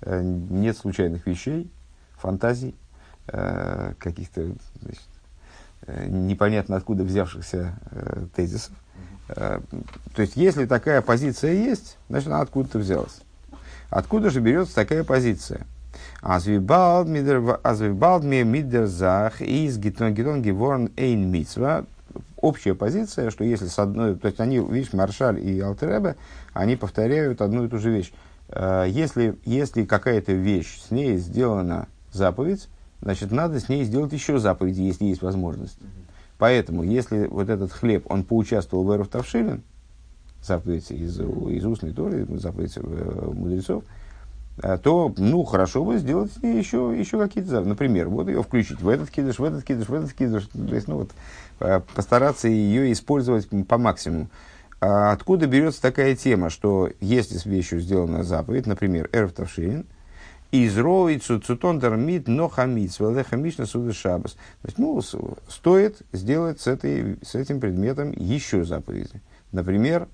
э, 0.00 0.22
нет 0.22 0.76
случайных 0.76 1.26
вещей, 1.26 1.70
фантазий, 2.16 2.74
Э, 3.30 3.92
каких-то 3.98 4.42
значит, 4.80 5.02
э, 5.86 6.06
непонятно 6.08 6.76
откуда 6.76 7.04
взявшихся 7.04 7.78
э, 7.90 8.26
тезисов. 8.34 8.72
Э, 9.28 9.60
то 10.14 10.22
есть, 10.22 10.36
если 10.36 10.64
такая 10.64 11.02
позиция 11.02 11.52
есть, 11.52 11.98
значит, 12.08 12.28
она 12.28 12.40
откуда-то 12.40 12.78
взялась. 12.78 13.20
Откуда 13.90 14.30
же 14.30 14.40
берется 14.40 14.74
такая 14.74 15.04
позиция? 15.04 15.66
Азвибалд 16.22 17.06
ми 17.08 18.42
мидерзах 18.44 19.42
из 19.42 19.76
гитон 19.76 20.14
гитон 20.14 20.40
геворн 20.40 20.90
эйн 20.96 21.30
митсва. 21.30 21.84
Общая 22.36 22.74
позиция, 22.74 23.30
что 23.30 23.44
если 23.44 23.66
с 23.66 23.78
одной, 23.78 24.14
то 24.16 24.28
есть 24.28 24.40
они, 24.40 24.58
видишь, 24.58 24.94
Маршаль 24.94 25.38
и 25.38 25.60
Алтеребе, 25.60 26.16
они 26.54 26.76
повторяют 26.76 27.42
одну 27.42 27.64
и 27.64 27.68
ту 27.68 27.78
же 27.78 27.90
вещь. 27.90 28.10
Э, 28.48 28.86
если, 28.88 29.38
если 29.44 29.84
какая-то 29.84 30.32
вещь 30.32 30.80
с 30.80 30.90
ней 30.90 31.18
сделана 31.18 31.88
заповедь, 32.10 32.68
значит, 33.00 33.30
надо 33.30 33.60
с 33.60 33.68
ней 33.68 33.84
сделать 33.84 34.12
еще 34.12 34.38
заповеди, 34.38 34.82
если 34.82 35.04
есть 35.04 35.22
возможность. 35.22 35.78
Поэтому, 36.38 36.82
если 36.82 37.26
вот 37.26 37.48
этот 37.48 37.72
хлеб, 37.72 38.06
он 38.08 38.24
поучаствовал 38.24 38.84
в 38.84 38.92
Эров 38.92 39.08
Тавшилин, 39.08 39.62
заповедь 40.42 40.90
из, 40.90 41.18
из 41.20 41.64
устной 41.64 41.92
Торы, 41.92 42.26
заповедь 42.38 42.76
э, 42.76 43.30
мудрецов, 43.34 43.82
э, 44.62 44.78
то, 44.78 45.12
ну, 45.16 45.42
хорошо 45.42 45.84
бы 45.84 45.98
сделать 45.98 46.32
с 46.32 46.40
ней 46.42 46.56
еще, 46.56 46.94
еще 46.96 47.18
какие-то 47.18 47.50
заповеди. 47.50 47.70
Например, 47.70 48.08
вот 48.08 48.28
ее 48.28 48.42
включить 48.42 48.80
в 48.80 48.88
этот 48.88 49.10
кидыш, 49.10 49.40
в 49.40 49.44
этот 49.44 49.64
кидыш, 49.64 49.88
в 49.88 49.94
этот 49.94 50.12
кидыш. 50.12 50.46
То 50.46 50.74
есть, 50.74 50.86
ну, 50.86 50.98
вот, 50.98 51.10
э, 51.58 51.80
постараться 51.94 52.46
ее 52.46 52.92
использовать 52.92 53.48
по 53.66 53.78
максимуму. 53.78 54.28
А 54.80 55.10
откуда 55.10 55.48
берется 55.48 55.82
такая 55.82 56.14
тема, 56.14 56.50
что 56.50 56.88
если 57.00 57.36
с 57.36 57.46
вещью 57.46 57.80
сделана 57.80 58.22
заповедь, 58.22 58.66
например, 58.66 59.10
Эров 59.12 59.32
Тавшилин– 59.32 59.86
Изроицу 60.50 61.40
цутондер 61.40 61.96
мит 61.96 62.26
но 62.26 62.48
хамит 62.48 62.92
свелеха 62.92 63.36
мишна 63.36 63.66
суда 63.66 63.92
шабас. 63.92 64.32
То 64.32 64.66
есть, 64.66 64.78
ну, 64.78 65.00
стоит 65.48 66.02
сделать 66.12 66.60
с, 66.60 66.66
этой, 66.66 67.18
с 67.22 67.34
этим 67.34 67.60
предметом 67.60 68.12
еще 68.12 68.64
заповеди. 68.64 69.20
Например, 69.52 70.08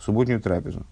субботнюю 0.00 0.40
трапезу. 0.40 0.84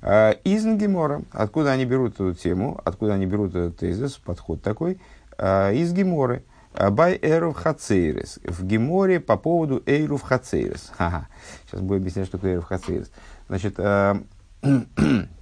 А, 0.00 0.30
из 0.30 0.64
Гемора, 0.64 1.22
откуда 1.30 1.72
они 1.72 1.84
берут 1.84 2.14
эту 2.14 2.34
тему, 2.34 2.80
откуда 2.84 3.14
они 3.14 3.26
берут 3.26 3.50
этот 3.50 3.78
тезис, 3.78 4.16
подход 4.16 4.62
такой, 4.62 5.00
а, 5.36 5.72
из 5.72 5.92
Геморы. 5.92 6.44
Бай 6.90 7.18
Эров 7.20 7.56
Хацейрес. 7.56 8.38
В 8.44 8.64
Геморе 8.64 9.18
по 9.18 9.36
поводу 9.36 9.82
Эйров 9.86 10.22
Хацейрес. 10.22 10.92
Ага. 10.98 11.26
Сейчас 11.66 11.80
буду 11.80 11.94
объяснять, 11.94 12.26
что 12.26 12.38
такое 12.38 12.52
Эйров 12.52 12.66
Хацейрес. 12.66 13.10
Значит, 13.48 13.74
а, 13.78 14.22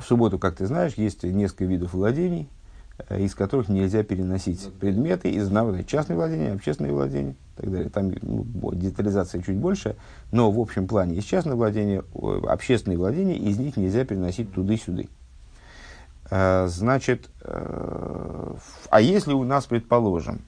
В 0.00 0.04
субботу, 0.06 0.38
как 0.38 0.56
ты 0.56 0.66
знаешь, 0.66 0.94
есть 0.94 1.22
несколько 1.24 1.66
видов 1.66 1.92
владений, 1.92 2.48
э, 3.08 3.20
из 3.20 3.34
которых 3.34 3.68
нельзя 3.68 4.02
переносить 4.02 4.72
предметы 4.80 5.30
из 5.30 5.46
одного 5.48 5.82
частное 5.82 6.16
владение, 6.16 6.52
общественное 6.52 6.92
владение 6.92 7.32
и 7.32 7.60
так 7.60 7.70
далее. 7.70 7.90
Там 7.90 8.12
ну, 8.22 8.72
детализация 8.72 9.42
чуть 9.42 9.56
больше, 9.56 9.96
но 10.32 10.50
в 10.50 10.58
общем 10.58 10.86
плане 10.88 11.16
есть 11.16 11.28
частное 11.28 11.54
владение, 11.54 12.02
общественные 12.14 12.96
владения, 12.96 13.36
из 13.36 13.58
них 13.58 13.76
нельзя 13.76 14.04
переносить 14.04 14.52
туды-сюды. 14.54 15.08
Э, 16.30 16.66
значит, 16.68 17.28
э, 17.42 18.54
а 18.88 19.00
если 19.00 19.34
у 19.34 19.44
нас, 19.44 19.66
предположим, 19.66 20.42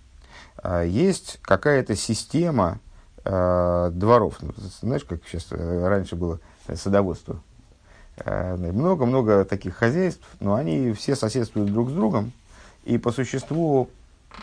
есть 0.85 1.41
какая-то 1.43 1.97
система 1.97 2.79
дворов, 3.25 4.37
ну, 4.43 4.53
знаешь, 4.81 5.03
как 5.03 5.21
сейчас 5.27 5.47
раньше 5.51 6.15
было 6.15 6.41
садоводство, 6.75 7.43
много-много 8.25 9.45
таких 9.45 9.77
хозяйств, 9.77 10.27
но 10.41 10.55
они 10.55 10.93
все 10.93 11.17
соседствуют 11.17 11.73
друг 11.73 11.91
с 11.91 11.93
другом 11.93 12.33
и 12.85 12.99
по 12.99 13.11
существу 13.13 13.89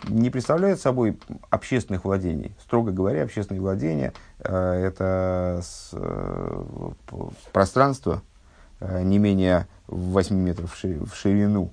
не 0.08 0.30
представляют 0.30 0.80
собой 0.80 1.18
общественных 1.50 2.06
владений. 2.06 2.54
Строго 2.62 2.92
говоря, 2.92 3.24
общественные 3.24 3.62
владения 3.62 4.14
э, 4.40 4.84
это 4.86 5.62
э, 5.94 6.64
пространство 7.52 8.22
э, 8.80 9.04
не 9.04 9.18
менее 9.18 9.68
8 9.88 10.36
метров 10.36 10.74
в 10.74 11.16
ширину, 11.16 11.72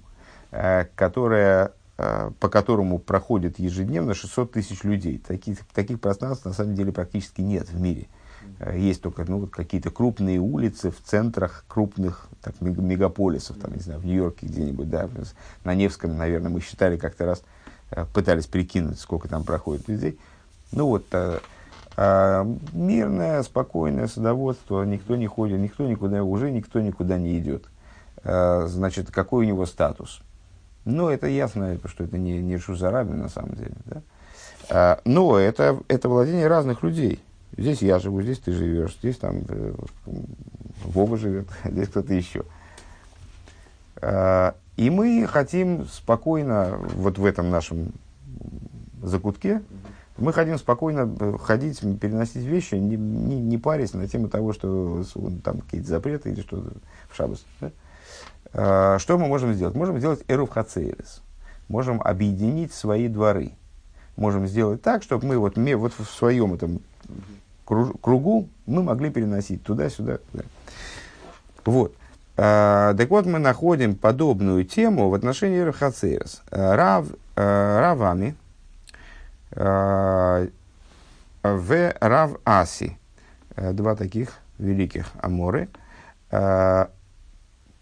э, 0.50 0.86
которое, 0.94 1.72
э, 1.98 2.30
по 2.40 2.48
которому 2.48 2.98
проходит 2.98 3.58
ежедневно 3.58 4.14
600 4.14 4.52
тысяч 4.52 4.82
людей. 4.82 5.18
Таких, 5.18 5.64
таких 5.74 6.00
пространств 6.00 6.46
на 6.46 6.52
самом 6.52 6.74
деле 6.74 6.92
практически 6.92 7.42
нет 7.42 7.68
в 7.70 7.80
мире. 7.80 8.02
Э, 8.02 8.25
есть 8.74 9.02
только 9.02 9.24
ну, 9.26 9.46
какие-то 9.46 9.90
крупные 9.90 10.38
улицы 10.38 10.90
в 10.90 11.00
центрах 11.02 11.64
крупных 11.68 12.28
так, 12.42 12.60
мегаполисов, 12.60 13.56
там, 13.58 13.74
не 13.74 13.80
знаю, 13.80 14.00
в 14.00 14.06
Нью-Йорке 14.06 14.46
где-нибудь, 14.46 14.88
да, 14.88 15.08
на 15.64 15.74
Невском, 15.74 16.16
наверное, 16.16 16.50
мы 16.50 16.60
считали 16.60 16.96
как-то 16.96 17.26
раз, 17.26 17.42
э, 17.90 18.04
пытались 18.12 18.46
прикинуть, 18.46 18.98
сколько 18.98 19.28
там 19.28 19.44
проходит 19.44 19.88
людей. 19.88 20.18
Ну 20.72 20.86
вот, 20.86 21.06
а, 21.12 21.40
а, 21.96 22.46
мирное, 22.72 23.42
спокойное 23.42 24.06
садоводство, 24.06 24.82
никто 24.84 25.16
не 25.16 25.26
ходит, 25.26 25.58
никто 25.58 25.86
никуда, 25.86 26.22
уже 26.22 26.50
никто 26.50 26.80
никуда 26.80 27.18
не 27.18 27.38
идет. 27.38 27.64
А, 28.24 28.66
значит, 28.66 29.10
какой 29.10 29.44
у 29.44 29.48
него 29.48 29.66
статус? 29.66 30.20
Ну, 30.84 31.08
это 31.08 31.26
ясно, 31.26 31.78
что 31.86 32.04
это 32.04 32.18
не, 32.18 32.40
не 32.40 32.58
Шузараби 32.58 33.12
на 33.12 33.28
самом 33.28 33.54
деле, 33.54 33.74
да? 33.86 34.02
А, 34.68 35.00
но 35.04 35.38
это, 35.38 35.78
это 35.88 36.08
владение 36.08 36.48
разных 36.48 36.82
людей. 36.82 37.20
Здесь 37.56 37.82
я 37.82 37.98
живу, 37.98 38.22
здесь 38.22 38.38
ты 38.38 38.52
живешь, 38.52 38.96
здесь 38.98 39.16
там 39.16 39.42
э, 39.48 39.74
Вова 40.84 41.16
живет, 41.16 41.48
здесь 41.64 41.88
кто-то 41.88 42.12
еще. 42.12 42.44
Э, 43.96 44.52
и 44.76 44.90
мы 44.90 45.26
хотим 45.26 45.86
спокойно, 45.86 46.78
вот 46.94 47.18
в 47.18 47.24
этом 47.24 47.50
нашем 47.50 47.92
закутке, 49.02 49.62
мы 50.18 50.32
хотим 50.32 50.58
спокойно 50.58 51.14
э, 51.18 51.36
ходить, 51.38 51.80
переносить 52.00 52.44
вещи, 52.44 52.74
не, 52.74 52.96
не, 52.96 53.40
не 53.40 53.58
парясь 53.58 53.92
на 53.94 54.08
тему 54.08 54.28
того, 54.28 54.52
что 54.52 55.02
там 55.44 55.60
какие-то 55.60 55.88
запреты 55.88 56.30
или 56.30 56.40
что 56.40 56.64
в 57.10 57.16
шабас. 57.16 57.44
Да? 57.60 57.70
Э, 58.52 58.98
что 58.98 59.18
мы 59.18 59.26
можем 59.26 59.52
сделать? 59.52 59.74
Можем 59.74 59.98
сделать 59.98 60.24
эруф 60.28 60.50
хацерес. 60.50 61.22
Можем 61.68 62.00
объединить 62.00 62.72
свои 62.72 63.08
дворы. 63.08 63.52
Можем 64.16 64.46
сделать 64.46 64.80
так, 64.80 65.02
чтобы 65.02 65.26
мы 65.26 65.38
вот, 65.38 65.58
вот 65.58 65.92
в 65.98 66.04
своем 66.04 66.54
этом 66.54 66.80
кругу 67.64 68.48
мы 68.66 68.82
могли 68.82 69.10
переносить 69.10 69.62
туда-сюда. 69.62 70.18
Туда. 70.32 70.44
Вот. 71.64 71.94
А, 72.36 72.94
так 72.94 73.10
вот, 73.10 73.26
мы 73.26 73.38
находим 73.38 73.96
подобную 73.96 74.64
тему 74.64 75.08
в 75.08 75.14
отношении 75.14 75.58
Рахацейрос. 75.60 76.42
Рав, 76.50 77.06
а, 77.34 77.80
равами, 77.80 78.34
В 81.42 81.94
Рав 82.00 82.32
Аси. 82.44 82.98
Два 83.56 83.94
таких 83.94 84.38
великих 84.58 85.06
аморы. 85.20 85.68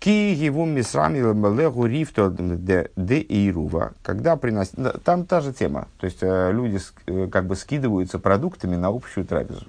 Ки 0.04 0.34
его 0.34 0.66
мисрами 0.66 1.16
легу 1.18 1.86
рифто 1.86 2.28
де 2.28 2.90
ирува. 3.26 3.94
Когда 4.02 4.36
приносят... 4.36 5.02
Там 5.02 5.24
та 5.24 5.40
же 5.40 5.54
тема. 5.54 5.88
То 5.96 6.04
есть 6.04 6.18
люди 6.20 6.78
как 7.30 7.46
бы 7.46 7.56
скидываются 7.56 8.18
продуктами 8.18 8.76
на 8.76 8.88
общую 8.88 9.24
трапезу 9.24 9.64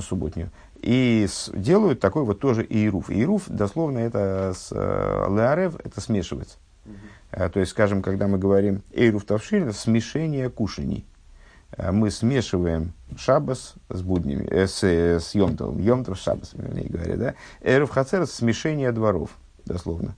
субботнюю. 0.00 0.48
И 0.76 1.28
делают 1.52 2.00
такой 2.00 2.24
вот 2.24 2.40
тоже 2.40 2.64
иеруф. 2.64 3.10
Иеруф, 3.10 3.42
дословно, 3.48 3.98
это 3.98 4.54
с 4.56 4.68
э, 4.70 5.26
леарев, 5.28 5.76
это 5.84 6.00
смешивать. 6.00 6.56
Uh-huh. 6.86 7.50
То 7.50 7.60
есть, 7.60 7.72
скажем, 7.72 8.00
когда 8.00 8.28
мы 8.28 8.38
говорим 8.38 8.80
эйруф 8.92 9.24
тавшиль, 9.24 9.74
смешение 9.74 10.48
кушаний. 10.48 11.04
Э, 11.76 11.90
мы 11.90 12.10
смешиваем 12.10 12.92
шабас 13.16 13.74
с 13.88 14.02
буднями, 14.02 14.46
э, 14.50 14.66
с, 14.66 14.82
э, 14.84 15.20
с 15.20 15.34
йомтовым, 15.34 15.80
йомтов 15.80 16.20
с 16.20 16.52
вернее 16.54 16.88
говоря, 16.88 17.16
да. 17.16 17.34
Эйруф 17.62 17.90
хацер– 17.90 18.26
смешение 18.28 18.92
дворов, 18.92 19.30
дословно. 19.64 20.14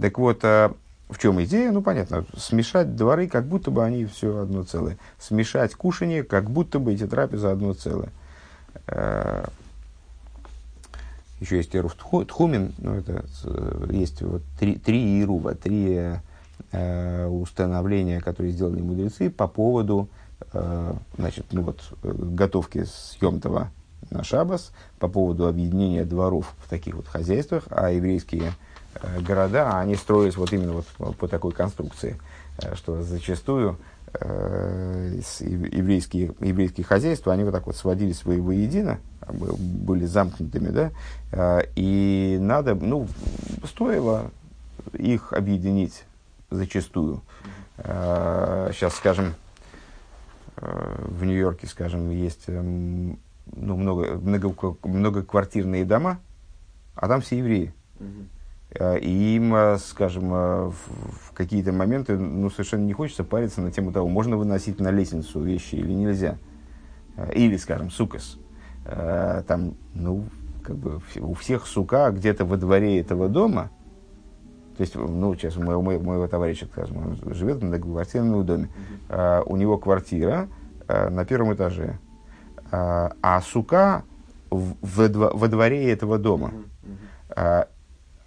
Так 0.00 0.18
вот, 0.18 0.44
э, 0.44 0.70
в 1.08 1.18
чем 1.18 1.42
идея? 1.42 1.72
Ну, 1.72 1.82
понятно, 1.82 2.24
смешать 2.36 2.94
дворы, 2.94 3.28
как 3.28 3.46
будто 3.46 3.70
бы 3.70 3.84
они 3.84 4.04
все 4.06 4.38
одно 4.38 4.64
целое. 4.64 4.98
Смешать 5.18 5.74
кушание, 5.74 6.22
как 6.22 6.50
будто 6.50 6.78
бы 6.78 6.92
эти 6.92 7.06
трапезы 7.06 7.48
одно 7.48 7.72
целое. 7.74 8.10
Э, 8.86 9.44
еще 11.40 11.56
есть 11.58 11.74
Эруф 11.74 11.94
Тхумин, 11.94 12.74
ну, 12.78 12.94
это 12.94 13.24
есть 13.90 14.22
вот 14.22 14.42
три, 14.58 14.74
три 14.74 15.22
Ирува, 15.22 15.54
три 15.54 16.18
э, 16.72 17.26
установления, 17.26 18.20
которые 18.20 18.52
сделали 18.52 18.80
мудрецы 18.80 19.30
по 19.30 19.46
поводу 19.46 20.08
значит, 21.16 21.46
ну, 21.52 21.62
вот, 21.62 21.82
готовки 22.02 22.84
съемтова 22.84 23.70
на 24.10 24.24
Шабас, 24.24 24.72
по 24.98 25.08
поводу 25.08 25.46
объединения 25.46 26.04
дворов 26.04 26.54
в 26.64 26.68
таких 26.68 26.94
вот 26.94 27.06
хозяйствах, 27.06 27.64
а 27.70 27.90
еврейские 27.90 28.52
э, 28.94 29.20
города, 29.20 29.78
они 29.78 29.96
строились 29.96 30.36
вот 30.36 30.52
именно 30.52 30.72
вот 30.72 31.16
по, 31.16 31.28
такой 31.28 31.52
конструкции, 31.52 32.18
э, 32.58 32.74
что 32.74 33.02
зачастую 33.02 33.78
э, 34.14 35.20
еврейские, 35.40 36.32
еврейские 36.40 36.84
хозяйства, 36.84 37.32
они 37.32 37.44
вот 37.44 37.52
так 37.52 37.66
вот 37.66 37.76
сводились 37.76 38.24
воедино, 38.24 38.98
были 39.28 40.06
замкнутыми, 40.06 40.68
да, 40.68 40.90
э, 41.32 41.62
и 41.76 42.38
надо, 42.40 42.74
ну, 42.74 43.08
стоило 43.64 44.30
их 44.94 45.32
объединить 45.32 46.04
зачастую. 46.50 47.20
Э, 47.76 48.70
сейчас, 48.72 48.94
скажем, 48.94 49.26
э, 49.26 49.47
в 50.60 51.24
Нью-Йорке, 51.24 51.66
скажем, 51.66 52.10
есть 52.10 52.44
ну, 52.48 53.18
много, 53.76 54.14
много, 54.14 54.76
многоквартирные 54.82 55.84
дома, 55.84 56.20
а 56.94 57.08
там 57.08 57.20
все 57.20 57.38
евреи. 57.38 57.72
Mm-hmm. 57.98 58.26
Э, 58.70 58.98
и 58.98 59.36
им, 59.36 59.54
э, 59.54 59.78
скажем, 59.78 60.32
э, 60.32 60.70
в 60.70 61.32
какие-то 61.34 61.72
моменты 61.72 62.18
ну, 62.18 62.50
совершенно 62.50 62.84
не 62.84 62.92
хочется 62.92 63.24
париться 63.24 63.60
на 63.60 63.72
тему 63.72 63.92
того, 63.92 64.08
можно 64.08 64.36
выносить 64.36 64.78
на 64.80 64.90
лестницу 64.90 65.40
вещи 65.40 65.76
или 65.76 65.92
нельзя. 65.92 66.38
Или, 67.34 67.56
скажем, 67.56 67.90
сукас. 67.90 68.38
Там, 68.84 69.74
ну, 69.92 70.26
как 70.62 70.76
бы 70.76 71.00
у 71.16 71.34
всех 71.34 71.66
сука 71.66 72.12
где-то 72.12 72.44
во 72.44 72.56
дворе 72.56 73.00
этого 73.00 73.28
дома, 73.28 73.70
то 74.78 74.82
есть, 74.82 74.94
ну, 74.94 75.34
сейчас 75.34 75.56
у 75.56 75.62
моего, 75.62 75.82
моего 75.82 76.26
товарища, 76.28 76.66
скажем, 76.66 76.98
он 76.98 77.34
живет 77.34 77.58
в 77.58 77.64
многоквартирном 77.64 78.46
доме, 78.46 78.68
uh, 79.08 79.42
у 79.44 79.56
него 79.56 79.76
квартира 79.76 80.48
uh, 80.86 81.10
на 81.10 81.24
первом 81.24 81.52
этаже, 81.52 81.98
uh, 82.70 83.12
а 83.20 83.40
сука 83.42 84.04
в, 84.50 84.76
в, 84.80 85.30
во 85.34 85.48
дворе 85.48 85.90
этого 85.90 86.16
дома. 86.18 86.52
Uh-huh. 87.34 87.66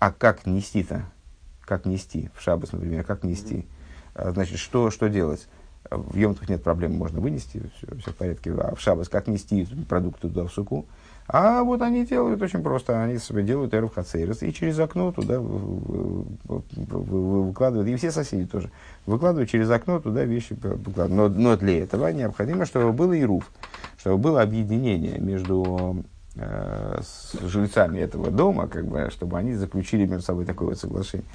А 0.02 0.12
как 0.12 0.48
нести-то? 0.48 1.06
Как 1.62 1.86
нести? 1.86 2.32
В 2.36 2.42
шабас, 2.42 2.72
например, 2.72 3.04
как 3.04 3.24
нести? 3.24 3.68
А, 4.16 4.32
значит, 4.32 4.58
что, 4.58 4.90
что 4.90 5.10
делать? 5.10 5.48
В 5.90 6.18
емтах 6.18 6.50
нет 6.50 6.64
проблем, 6.64 6.96
можно 6.96 7.20
вынести, 7.20 7.62
все, 7.78 7.96
все 7.98 8.12
в 8.12 8.16
порядке. 8.16 8.52
А 8.54 8.74
в 8.74 8.82
шабас 8.82 9.10
как 9.10 9.28
нести 9.28 9.66
продукты 9.88 10.28
туда, 10.28 10.46
в 10.46 10.52
суку? 10.52 10.88
А 11.28 11.64
вот 11.64 11.82
они 11.82 12.06
делают 12.06 12.42
очень 12.42 12.62
просто. 12.62 13.02
Они 13.02 13.18
себе 13.18 13.44
делают 13.44 13.74
эру 13.74 13.90
хацейрес 13.90 14.44
и 14.44 14.54
через 14.54 14.80
окно 14.80 15.12
туда 15.12 15.40
выкладывают. 17.00 17.88
И 17.90 17.96
все 17.96 18.12
соседи 18.12 18.46
тоже 18.46 18.70
выкладывают 19.06 19.50
через 19.50 19.70
окно 19.70 20.00
туда 20.00 20.26
вещи. 20.26 20.58
Но, 20.96 21.30
но 21.30 21.56
для 21.56 21.84
этого 21.84 22.08
необходимо, 22.10 22.66
чтобы 22.66 22.92
был 22.92 23.14
ируф, 23.14 23.50
чтобы 23.98 24.18
было 24.18 24.42
объединение 24.42 25.20
между 25.20 26.04
Э, 26.38 27.02
с 27.04 27.34
жильцами 27.42 28.00
этого 28.00 28.32
дома, 28.32 28.68
как 28.68 28.86
бы, 28.86 29.10
чтобы 29.12 29.38
они 29.38 29.54
заключили 29.54 30.06
между 30.06 30.26
собой 30.26 30.46
такое 30.46 30.70
вот 30.70 30.80
соглашение. 30.80 31.28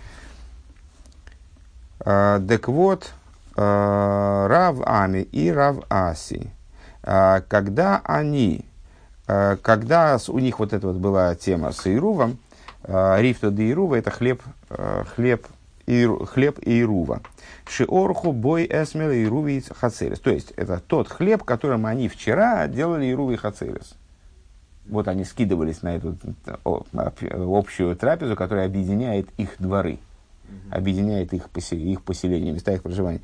А, 2.01 2.40
так 2.40 2.68
вот, 2.68 3.12
а, 3.57 4.49
Рав 4.49 4.79
Ами 4.87 5.20
и 5.20 5.51
Рав 5.51 5.81
Аси, 5.90 6.51
а, 7.03 7.42
когда 7.46 8.01
они, 8.05 8.64
когда 9.27 10.19
у 10.29 10.39
них 10.39 10.59
вот 10.59 10.73
эта 10.73 10.87
вот 10.87 10.97
была 10.97 11.35
тема 11.35 11.73
с 11.73 11.87
Ирувом, 11.87 12.39
а, 12.85 13.21
Рифта 13.21 13.51
де 13.51 13.71
Ирува 13.71 13.97
это 13.97 14.11
хлеб, 14.11 14.43
а, 14.71 15.05
хлеб, 15.05 15.47
и, 15.87 16.09
хлеб 16.27 16.59
Ирува. 16.62 17.21
Шиорху 17.69 18.33
бой 18.33 18.67
эсмел 18.69 19.11
Ируви 19.11 19.62
хацерес. 19.69 20.21
То 20.21 20.31
есть, 20.31 20.53
это 20.53 20.81
тот 20.85 21.09
хлеб, 21.09 21.43
которым 21.43 21.87
они 21.87 22.09
вчера 22.09 22.67
делали 22.69 23.11
Ируви 23.11 23.37
хацерес 23.37 23.97
вот 24.89 25.09
они 25.09 25.25
скидывались 25.25 25.83
на 25.83 25.97
эту 25.97 26.17
общую 26.65 27.97
трапезу, 27.97 28.37
которая 28.37 28.67
объединяет 28.67 29.29
их 29.37 29.55
дворы, 29.59 29.99
объединяет 30.71 31.33
их, 31.33 31.49
их 31.73 32.03
поселения, 32.03 32.53
места 32.53 32.73
их 32.73 32.83
проживания. 32.83 33.21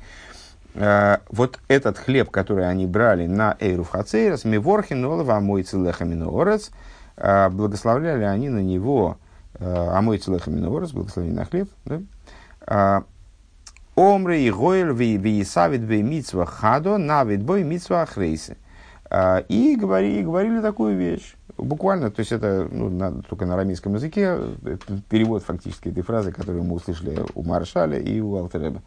А, 0.75 1.21
вот 1.29 1.59
этот 1.67 1.97
хлеб, 1.97 2.31
который 2.31 2.67
они 2.67 2.85
брали 2.85 3.27
на 3.27 3.55
Эйру 3.59 3.83
Хацейрас, 3.83 4.43
Миворхин, 4.45 5.01
Нолова, 5.01 5.35
Амой 5.35 5.63
Целехаминуорец, 5.63 6.71
а, 7.15 7.49
благословляли 7.49 8.23
они 8.23 8.49
на 8.49 8.59
него 8.59 9.17
а, 9.59 9.97
Амой 9.97 10.17
Целехаминуорец, 10.17 10.91
благословение 10.91 11.37
на 11.37 11.45
хлеб, 11.45 11.69
да? 11.85 13.03
Омры 13.95 14.39
и 14.39 14.49
Гойль, 14.49 14.91
Виесавит, 14.91 15.81
Веймитсва 15.81 16.47
Хадо, 16.47 16.97
Навид 16.97 17.43
Бой, 17.43 17.63
Митсва 17.63 18.01
Ахрейсы. 18.01 18.57
И 19.47 19.77
говорили, 19.79 20.23
говорили 20.23 20.59
такую 20.61 20.97
вещь 20.97 21.35
Буквально, 21.57 22.09
то 22.09 22.21
есть 22.21 22.31
это 22.31 22.67
ну, 22.71 22.89
на, 22.89 23.21
только 23.21 23.45
на 23.45 23.53
арамейском 23.53 23.93
языке, 23.93 24.39
перевод 25.07 25.43
фактически 25.43 25.89
этой 25.89 26.01
фразы, 26.01 26.31
которую 26.31 26.63
мы 26.63 26.73
услышали 26.73 27.23
у 27.35 27.43
Маршаля 27.43 27.99
и 27.99 28.19
у 28.19 28.35
Алтереба. 28.35 28.81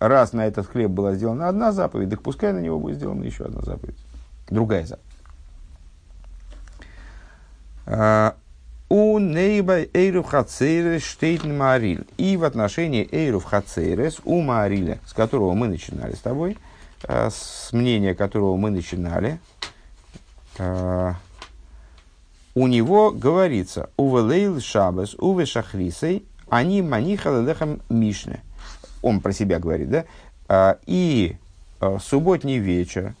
Раз 0.00 0.32
на 0.32 0.46
этот 0.46 0.66
хлеб 0.66 0.90
была 0.90 1.14
сделана 1.14 1.48
одна 1.48 1.72
заповедь, 1.72 2.08
так 2.08 2.22
пускай 2.22 2.54
на 2.54 2.58
него 2.58 2.80
будет 2.80 2.96
сделана 2.96 3.22
еще 3.22 3.44
одна 3.44 3.60
заповедь. 3.60 3.98
Другая 4.48 4.86
заповедь. 4.86 5.06
Э, 7.84 8.32
у 8.88 9.18
нейба 9.18 9.82
эйров 9.92 10.26
хацерес 10.26 11.04
штейтн 11.04 11.54
мариль. 11.54 12.06
И 12.16 12.38
в 12.38 12.44
отношении 12.44 13.06
эйров 13.12 13.44
хацерес 13.44 14.20
у 14.24 14.40
Мариля, 14.40 14.98
с 15.06 15.12
которого 15.12 15.52
мы 15.52 15.68
начинали 15.68 16.14
с 16.14 16.20
тобой, 16.20 16.56
э, 17.04 17.28
с 17.30 17.72
мнения 17.72 18.14
которого 18.14 18.56
мы 18.56 18.70
начинали, 18.70 19.38
а, 20.58 21.14
у 22.54 22.66
него 22.66 23.10
говорится, 23.10 23.90
увелейл 23.96 24.60
шабас, 24.60 25.14
уве 25.18 25.46
шахрисей, 25.46 26.26
они 26.48 26.82
манихал 26.82 27.42
лехам 27.42 27.80
мишне. 27.88 28.42
Он 29.02 29.20
про 29.20 29.32
себя 29.32 29.58
говорит, 29.58 29.90
да? 29.90 30.04
А, 30.48 30.78
и 30.86 31.36
а, 31.80 31.98
субботний 31.98 32.58
вечер, 32.58 33.14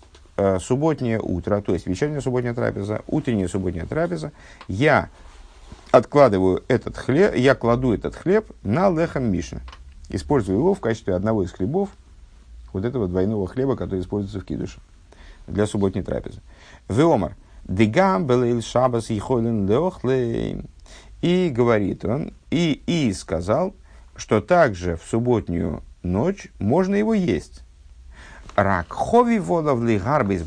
субботнее 0.58 1.20
утро, 1.20 1.60
то 1.60 1.74
есть 1.74 1.86
вечерняя 1.86 2.22
субботняя 2.22 2.54
трапеза, 2.54 3.02
утренняя 3.06 3.46
субботняя 3.46 3.84
трапеза, 3.84 4.32
я 4.68 5.10
откладываю 5.90 6.64
этот 6.66 6.96
хлеб, 6.96 7.34
я 7.36 7.54
кладу 7.54 7.92
этот 7.92 8.16
хлеб 8.16 8.50
на 8.62 8.88
лехам 8.88 9.30
мишна. 9.30 9.60
Использую 10.08 10.56
его 10.58 10.72
в 10.72 10.80
качестве 10.80 11.14
одного 11.14 11.42
из 11.42 11.52
хлебов, 11.52 11.90
вот 12.72 12.86
этого 12.86 13.06
двойного 13.06 13.46
хлеба, 13.48 13.76
который 13.76 14.00
используется 14.00 14.40
в 14.40 14.44
кидуше 14.44 14.80
для 15.46 15.66
субботней 15.66 16.02
трапезы. 16.02 16.40
Веомар. 16.88 17.36
Дегам 17.64 18.26
был 18.26 18.60
шабас 18.62 19.10
и 19.10 19.18
холин 19.18 19.70
И 21.20 21.50
говорит 21.50 22.04
он, 22.04 22.32
и, 22.50 22.82
и 22.86 23.12
сказал, 23.12 23.74
что 24.20 24.40
также 24.40 24.96
в 24.96 25.02
субботнюю 25.02 25.82
ночь 26.02 26.48
можно 26.58 26.94
его 26.94 27.14
есть. 27.14 27.62
Рак 28.54 28.92
хови 28.92 29.38
водов 29.38 29.82
ли 29.82 29.98
гарбейс 29.98 30.44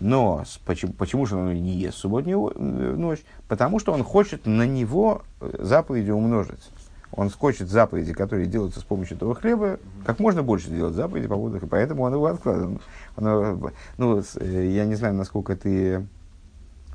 Но 0.00 0.44
почему, 0.66 0.92
почему 0.92 1.26
же 1.26 1.36
он 1.36 1.54
не 1.54 1.72
ест 1.72 1.98
субботнюю 1.98 2.52
э, 2.54 2.94
ночь? 2.96 3.24
Потому 3.48 3.78
что 3.78 3.92
он 3.92 4.04
хочет 4.04 4.46
на 4.46 4.66
него 4.66 5.22
э, 5.40 5.50
заповеди 5.60 6.10
умножить. 6.10 6.70
он 7.10 7.30
хочет 7.30 7.70
заповеди, 7.70 8.12
которые 8.12 8.46
делаются 8.46 8.80
с 8.80 8.84
помощью 8.84 9.16
этого 9.16 9.34
хлеба, 9.34 9.78
как 10.04 10.18
можно 10.18 10.42
больше 10.42 10.68
делать 10.68 10.94
заповеди 10.94 11.26
по 11.26 11.36
поводу 11.36 11.66
поэтому 11.66 12.02
он 12.02 12.12
его 12.12 12.26
откладывает. 12.26 12.82
Ну, 13.16 14.22
э, 14.36 14.66
я 14.70 14.84
не 14.84 14.96
знаю, 14.96 15.14
насколько 15.14 15.56
ты 15.56 16.06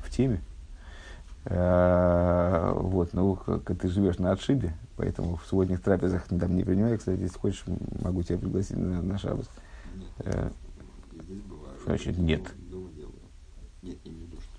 в 0.03 0.09
теме, 0.11 0.41
вот, 1.49 3.13
ну, 3.13 3.35
как 3.35 3.79
ты 3.79 3.87
живешь 3.87 4.19
на 4.19 4.31
отшибе, 4.31 4.73
поэтому 4.97 5.37
в 5.37 5.45
субботних 5.45 5.81
трапезах 5.81 6.27
там 6.27 6.55
не 6.55 6.63
принимай, 6.63 6.97
кстати, 6.97 7.21
если 7.21 7.39
хочешь, 7.39 7.63
могу 8.01 8.21
тебя 8.21 8.37
пригласить 8.37 8.77
на, 8.77 9.01
на 9.01 9.17
шабас. 9.17 9.49
Э, 10.19 10.51
значит, 11.85 12.17
нет. 12.17 12.43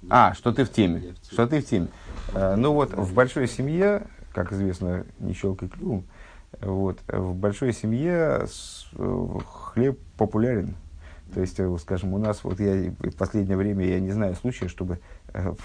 А, 0.09 0.35
что 0.35 0.53
ты 0.53 0.65
в 0.65 0.73
теме. 0.73 1.15
Что 1.31 1.47
ты 1.47 1.61
в 1.61 1.67
теме. 1.67 1.89
Ну 2.35 2.73
вот, 2.73 2.93
в 2.93 3.15
большой 3.15 3.47
семье 3.47 4.09
как 4.33 4.53
известно, 4.53 5.05
не 5.19 5.33
щелкай 5.35 5.69
клювом. 5.69 6.05
Вот. 6.61 6.99
В 7.09 7.35
большой 7.35 7.73
семье 7.73 8.47
хлеб 9.47 9.99
популярен. 10.17 10.77
То 11.33 11.41
есть, 11.41 11.61
э, 11.61 11.77
скажем, 11.81 12.13
у 12.13 12.19
нас, 12.19 12.43
вот 12.43 12.59
я 12.59 12.93
в 12.99 13.17
последнее 13.17 13.57
время, 13.57 13.87
я 13.87 14.01
не 14.01 14.11
знаю 14.11 14.35
случая, 14.35 14.67
чтобы 14.67 14.95
э, 14.95 14.99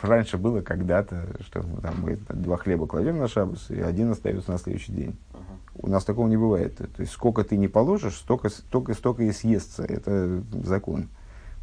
раньше 0.01 0.38
было 0.38 0.62
когда-то, 0.62 1.28
что 1.41 1.63
мы, 1.63 1.82
там, 1.82 1.95
мы 2.01 2.17
два 2.30 2.58
хлеба 2.58 2.88
кладем 2.88 3.17
на 3.17 3.28
шабус, 3.28 3.69
и 3.69 3.80
один 3.80 4.12
остается 4.12 4.51
на 4.51 4.58
следующий 4.58 4.91
день. 4.91 5.17
У 5.78 5.88
нас 5.88 6.06
такого 6.06 6.28
не 6.28 6.38
бывает. 6.38 6.78
То 6.78 7.01
есть, 7.01 7.12
сколько 7.12 7.43
ты 7.43 7.58
не 7.58 7.67
положишь, 7.67 8.15
столько, 8.15 8.49
столько, 8.49 8.93
столько 8.93 9.23
и 9.23 9.32
съестся. 9.32 9.84
Это 9.84 10.41
закон. 10.63 11.10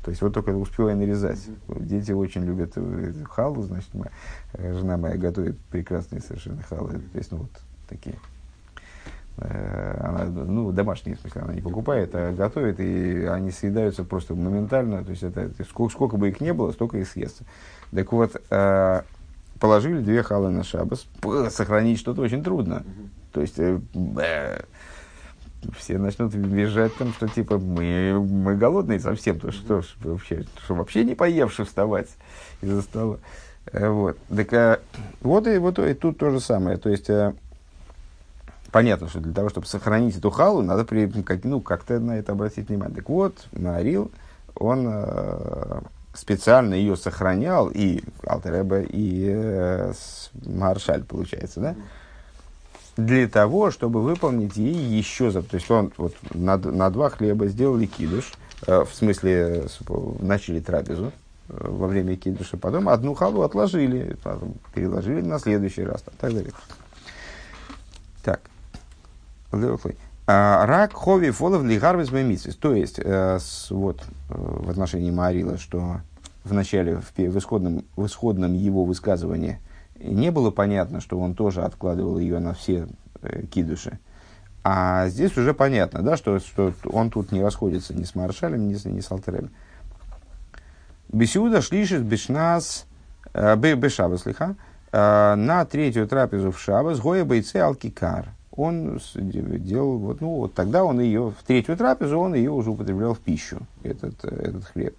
То 0.04 0.10
есть 0.10 0.20
вот 0.20 0.34
только 0.34 0.50
успевай 0.50 0.94
нарезать. 0.94 1.38
Mm-hmm. 1.38 1.84
Дети 1.84 2.12
очень 2.12 2.42
любят 2.44 2.72
э, 2.74 3.12
халу, 3.30 3.62
значит, 3.62 3.94
моя, 3.94 4.10
э, 4.54 4.74
жена 4.74 4.96
моя 4.96 5.16
готовит 5.16 5.58
прекрасные 5.70 6.20
совершенно 6.20 6.62
халы. 6.62 7.00
То 7.12 7.18
есть, 7.18 7.30
ну 7.30 7.38
вот 7.38 7.50
такие. 7.88 8.16
Э, 9.38 10.00
она, 10.02 10.24
ну, 10.24 10.72
домашние, 10.72 11.16
в 11.16 11.20
смысле, 11.20 11.42
она 11.42 11.54
не 11.54 11.60
покупает, 11.60 12.10
а 12.14 12.32
готовит, 12.32 12.80
и 12.80 13.24
они 13.26 13.52
съедаются 13.52 14.02
просто 14.02 14.34
моментально. 14.34 15.04
То 15.04 15.10
есть, 15.10 15.22
это, 15.22 15.50
сколько, 15.64 15.92
сколько 15.92 16.16
бы 16.16 16.28
их 16.28 16.40
не 16.40 16.52
было, 16.52 16.72
столько 16.72 16.98
и 16.98 17.04
съестся. 17.04 17.44
Так 17.94 18.12
вот, 18.12 18.40
положили 19.60 20.00
две 20.00 20.22
халы 20.22 20.50
на 20.50 20.64
шабас. 20.64 21.06
Сохранить 21.50 21.98
что-то 21.98 22.22
очень 22.22 22.42
трудно. 22.42 22.84
То 23.32 23.40
есть, 23.40 23.58
все 25.76 25.98
начнут 25.98 26.34
визжать 26.34 26.94
там, 26.96 27.12
что 27.12 27.28
типа 27.28 27.58
мы, 27.58 28.18
мы 28.20 28.56
голодные 28.56 29.00
совсем, 29.00 29.38
то 29.38 29.52
что, 29.52 29.82
что 29.82 30.10
вообще, 30.10 30.44
что 30.64 30.74
вообще 30.74 31.04
не 31.04 31.14
поевши 31.14 31.64
вставать 31.64 32.08
из-за 32.60 32.82
стола. 32.82 33.18
Э, 33.70 33.88
вот. 33.88 34.18
Так, 34.34 34.52
а, 34.52 34.80
вот, 35.20 35.46
и, 35.46 35.58
вот 35.58 35.78
и 35.78 35.94
тут 35.94 36.18
то 36.18 36.30
же 36.30 36.40
самое. 36.40 36.78
То 36.78 36.90
есть, 36.90 37.08
а, 37.10 37.34
понятно, 38.72 39.08
что 39.08 39.20
для 39.20 39.32
того, 39.32 39.48
чтобы 39.50 39.66
сохранить 39.66 40.16
эту 40.16 40.30
халу, 40.30 40.62
надо 40.62 40.84
при, 40.84 41.06
как, 41.22 41.44
ну, 41.44 41.60
как-то 41.60 42.00
на 42.00 42.18
это 42.18 42.32
обратить 42.32 42.68
внимание. 42.68 42.96
Так 42.96 43.08
вот, 43.08 43.46
Марил, 43.52 44.10
он 44.56 44.84
а, 44.88 45.82
специально 46.12 46.74
ее 46.74 46.96
сохранял, 46.96 47.70
и 47.72 48.02
Алтереба, 48.26 48.80
и 48.82 49.26
э, 49.28 49.92
Маршаль, 50.44 51.04
получается, 51.04 51.60
да? 51.60 51.76
Для 52.96 53.26
того, 53.26 53.70
чтобы 53.70 54.02
выполнить 54.02 54.56
ей 54.56 54.74
еще 54.74 55.30
за... 55.30 55.42
То 55.42 55.56
есть 55.56 55.70
он 55.70 55.92
вот 55.96 56.14
на, 56.34 56.58
на 56.58 56.90
два 56.90 57.08
хлеба 57.08 57.46
сделали 57.46 57.86
кидуш, 57.86 58.32
э, 58.66 58.84
в 58.84 58.94
смысле 58.94 59.64
начали 60.20 60.60
трапезу 60.60 61.12
э, 61.48 61.68
во 61.68 61.86
время 61.86 62.16
кидуша, 62.16 62.58
потом 62.58 62.90
одну 62.90 63.14
халу 63.14 63.42
отложили, 63.42 64.16
потом 64.22 64.54
переложили 64.74 65.22
на 65.22 65.38
следующий 65.38 65.84
раз, 65.84 66.02
там, 66.02 66.14
так 66.20 66.34
далее. 66.34 66.52
Так. 68.22 68.40
А, 70.26 70.66
рак 70.66 70.92
хови 70.92 71.30
фолов 71.30 71.64
лигарвис 71.64 72.12
мемисис. 72.12 72.56
То 72.56 72.74
есть, 72.74 72.98
э, 72.98 73.38
вот, 73.70 74.00
э, 74.00 74.34
в 74.36 74.70
отношении 74.70 75.10
Марила, 75.10 75.58
что 75.58 76.00
в 76.44 76.52
начале, 76.52 76.96
в, 76.96 77.12
в, 77.16 77.38
исходном, 77.38 77.84
в 77.96 78.06
исходном 78.06 78.54
его 78.54 78.84
высказывании– 78.84 79.58
не 80.02 80.30
было 80.30 80.50
понятно, 80.50 81.00
что 81.00 81.18
он 81.18 81.34
тоже 81.34 81.62
откладывал 81.62 82.18
ее 82.18 82.38
на 82.38 82.54
все 82.54 82.88
э, 83.22 83.44
кидуши. 83.46 83.98
А 84.64 85.08
здесь 85.08 85.36
уже 85.36 85.54
понятно, 85.54 86.02
да, 86.02 86.16
что, 86.16 86.38
что 86.38 86.72
он 86.84 87.10
тут 87.10 87.32
не 87.32 87.42
расходится 87.42 87.94
ни 87.94 88.04
с 88.04 88.14
Маршалем, 88.14 88.68
ни 88.68 88.88
ни 88.88 89.00
с 89.00 89.10
Алтерем. 89.10 89.50
Бесиуда 91.08 91.60
шлишит 91.60 92.02
бешнас, 92.02 92.86
бешабас 93.34 94.24
лиха, 94.24 94.54
на 94.92 95.64
третью 95.64 96.06
трапезу 96.06 96.52
в 96.52 96.60
шабас, 96.60 97.00
гоя 97.00 97.24
бойце 97.24 97.60
алкикар. 97.60 98.28
Он 98.54 99.00
делал, 99.14 99.98
вот, 99.98 100.20
ну, 100.20 100.36
вот 100.36 100.54
тогда 100.54 100.84
он 100.84 101.00
ее, 101.00 101.30
в 101.30 101.42
третью 101.46 101.76
трапезу 101.76 102.18
он 102.18 102.34
ее 102.34 102.50
уже 102.50 102.70
употреблял 102.70 103.14
в 103.14 103.20
пищу, 103.20 103.60
этот, 103.82 104.24
этот 104.24 104.64
хлеб. 104.66 104.94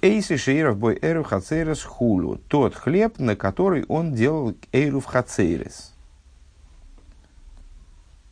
Эйси 0.00 0.36
шейров 0.36 0.78
бой 0.78 0.96
эру 1.02 1.24
хацерес 1.24 1.82
хулу. 1.82 2.38
Тот 2.48 2.76
хлеб, 2.76 3.18
на 3.18 3.34
который 3.34 3.84
он 3.88 4.14
делал 4.14 4.54
эйру 4.72 5.00
в 5.00 5.06
хацерес. 5.06 5.92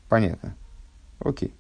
Понятно. 0.09 0.55
Окей. 1.19 1.53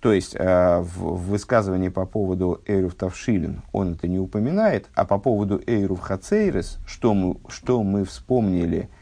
То 0.00 0.12
есть 0.12 0.34
э, 0.34 0.80
в, 0.80 1.16
в 1.16 1.28
высказывании 1.28 1.88
по 1.88 2.06
поводу 2.06 2.62
Эйру 2.66 2.90
Тавшилин 2.90 3.62
он 3.72 3.94
это 3.94 4.06
не 4.06 4.18
упоминает, 4.18 4.88
а 4.94 5.04
по 5.04 5.18
поводу 5.18 5.60
Эйру 5.66 5.96
Хацейрес, 5.96 6.78
что 6.86 7.14
мы, 7.14 7.36
что 7.48 7.82
мы 7.82 8.04
вспомнили, 8.04 8.88
э, 8.88 8.97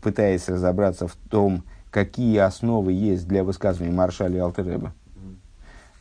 пытаясь 0.00 0.48
разобраться 0.48 1.08
в 1.08 1.16
том, 1.30 1.64
какие 1.90 2.38
основы 2.38 2.92
есть 2.92 3.26
для 3.26 3.42
высказывания 3.44 3.92
Маршаля 3.92 4.44
Алтереба, 4.44 4.92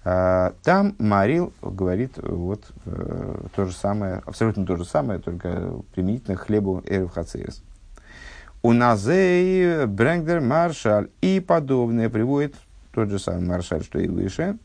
а, 0.07 0.53
там 0.61 0.95
Марил 0.99 1.51
говорит 1.63 2.11
вот 2.17 2.71
э, 2.85 3.37
то 3.55 3.65
же 3.65 3.73
самое, 3.73 4.21
абсолютно 4.25 4.63
то 4.63 4.75
же 4.75 4.85
самое, 4.85 5.19
только 5.19 5.73
применительно 5.95 6.37
к 6.37 6.41
хлебу 6.41 6.83
Эрев 6.85 7.11
Хацеес. 7.11 7.63
У 8.61 8.71
Назей, 8.71 9.87
Брэнгдер, 9.87 10.41
Маршаль 10.41 11.09
и 11.21 11.39
подобное 11.39 12.09
приводит 12.09 12.55
тот 12.93 13.09
же 13.09 13.17
самый 13.17 13.47
Маршаль, 13.47 13.83
что 13.83 13.99
и 13.99 14.07
выше. 14.07 14.57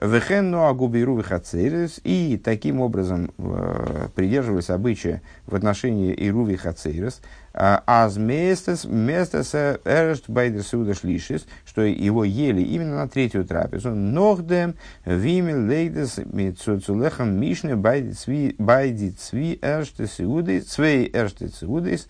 Вехенну 0.00 0.66
агубиру 0.66 1.16
вихацерис. 1.16 2.00
И 2.02 2.40
таким 2.42 2.80
образом 2.80 3.30
э, 3.38 4.08
придерживались 4.14 4.70
обычая 4.70 5.22
в 5.46 5.54
отношении 5.54 6.14
Ируви 6.14 6.56
Хацерис. 6.56 7.20
Аз 7.56 8.16
местес 8.16 8.84
эршт 8.84 10.28
байдер 10.28 10.64
шлишис, 10.94 11.46
что 11.64 11.82
его 11.82 12.24
ели 12.24 12.62
именно 12.62 12.96
на 12.96 13.08
третью 13.08 13.44
трапезу. 13.44 13.94
Нохдем 13.94 14.74
вимел 15.04 15.64
лейдес 15.68 16.18
митцуцулехам 16.18 17.38
мишне 17.38 17.76
байди 17.76 19.10
цви 19.10 19.58
эрште 19.62 20.06
сеудис, 20.08 20.64
цвей 20.64 21.08
эрште 21.14 21.48
сеудис, 21.48 22.08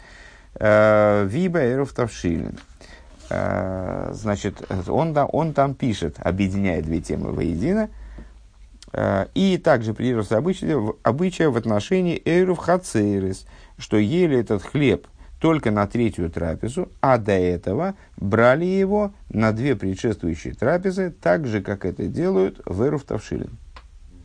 виба 0.58 1.60
эров 1.60 1.92
тавшилин. 1.92 2.58
Значит, 3.28 4.62
он, 4.88 5.12
да, 5.12 5.26
он 5.26 5.52
там 5.52 5.74
пишет, 5.74 6.16
объединяя 6.20 6.80
две 6.80 7.02
темы 7.02 7.32
воедино, 7.32 7.90
и 9.34 9.60
также 9.62 9.92
придерживался 9.92 10.38
обычая, 10.38 10.94
обычая 11.02 11.50
в 11.50 11.56
отношении 11.58 12.22
эров 12.24 12.58
хацерис, 12.58 13.44
что 13.76 13.98
ели 13.98 14.38
этот 14.38 14.62
хлеб 14.62 15.06
только 15.44 15.70
на 15.70 15.86
третью 15.86 16.30
трапезу, 16.30 16.88
а 17.02 17.18
до 17.18 17.32
этого 17.32 17.96
брали 18.16 18.64
его 18.64 19.12
на 19.28 19.52
две 19.52 19.76
предшествующие 19.76 20.54
трапезы, 20.54 21.10
так 21.10 21.46
же, 21.46 21.60
как 21.60 21.84
это 21.84 22.06
делают 22.06 22.62
в 22.64 22.80
Эруф 22.80 23.04
Тавшилин. 23.04 23.50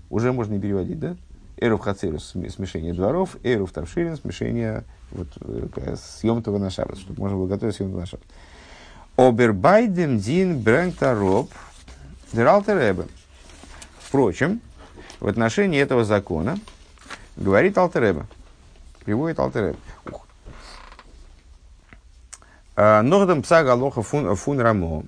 Уже 0.10 0.32
можно 0.32 0.56
и 0.56 0.60
переводить, 0.60 0.98
да? 0.98 1.18
Эруф 1.58 1.82
Хацирус– 1.82 2.30
смешение 2.56 2.94
дворов, 2.94 3.36
Эруф 3.44 3.74
Тавшилин– 3.74 4.16
смешение 4.22 4.86
вот, 5.12 5.28
э, 5.42 5.98
съемтова 5.98 6.58
на 6.58 6.70
шаббат, 6.70 6.98
чтобы 6.98 7.20
можно 7.20 7.38
было 7.38 7.48
готовить 7.48 7.76
съемтова 7.76 8.00
на 8.00 8.06
шаббат. 8.06 8.28
Обербайдем 9.18 10.20
дин 10.20 10.62
брэнктароб 10.62 11.52
дералтеребе. 12.32 13.08
Впрочем, 14.00 14.62
в 15.20 15.28
отношении 15.28 15.82
этого 15.82 16.06
закона 16.06 16.58
говорит 17.36 17.78
Алтереба, 17.78 18.26
приводит 19.04 19.38
Алтереба. 19.38 19.76
Нордам 22.80 23.42
Псага 23.42 23.74
Алоха 23.74 24.02
фун, 24.02 24.60
Рамо. 24.60 25.04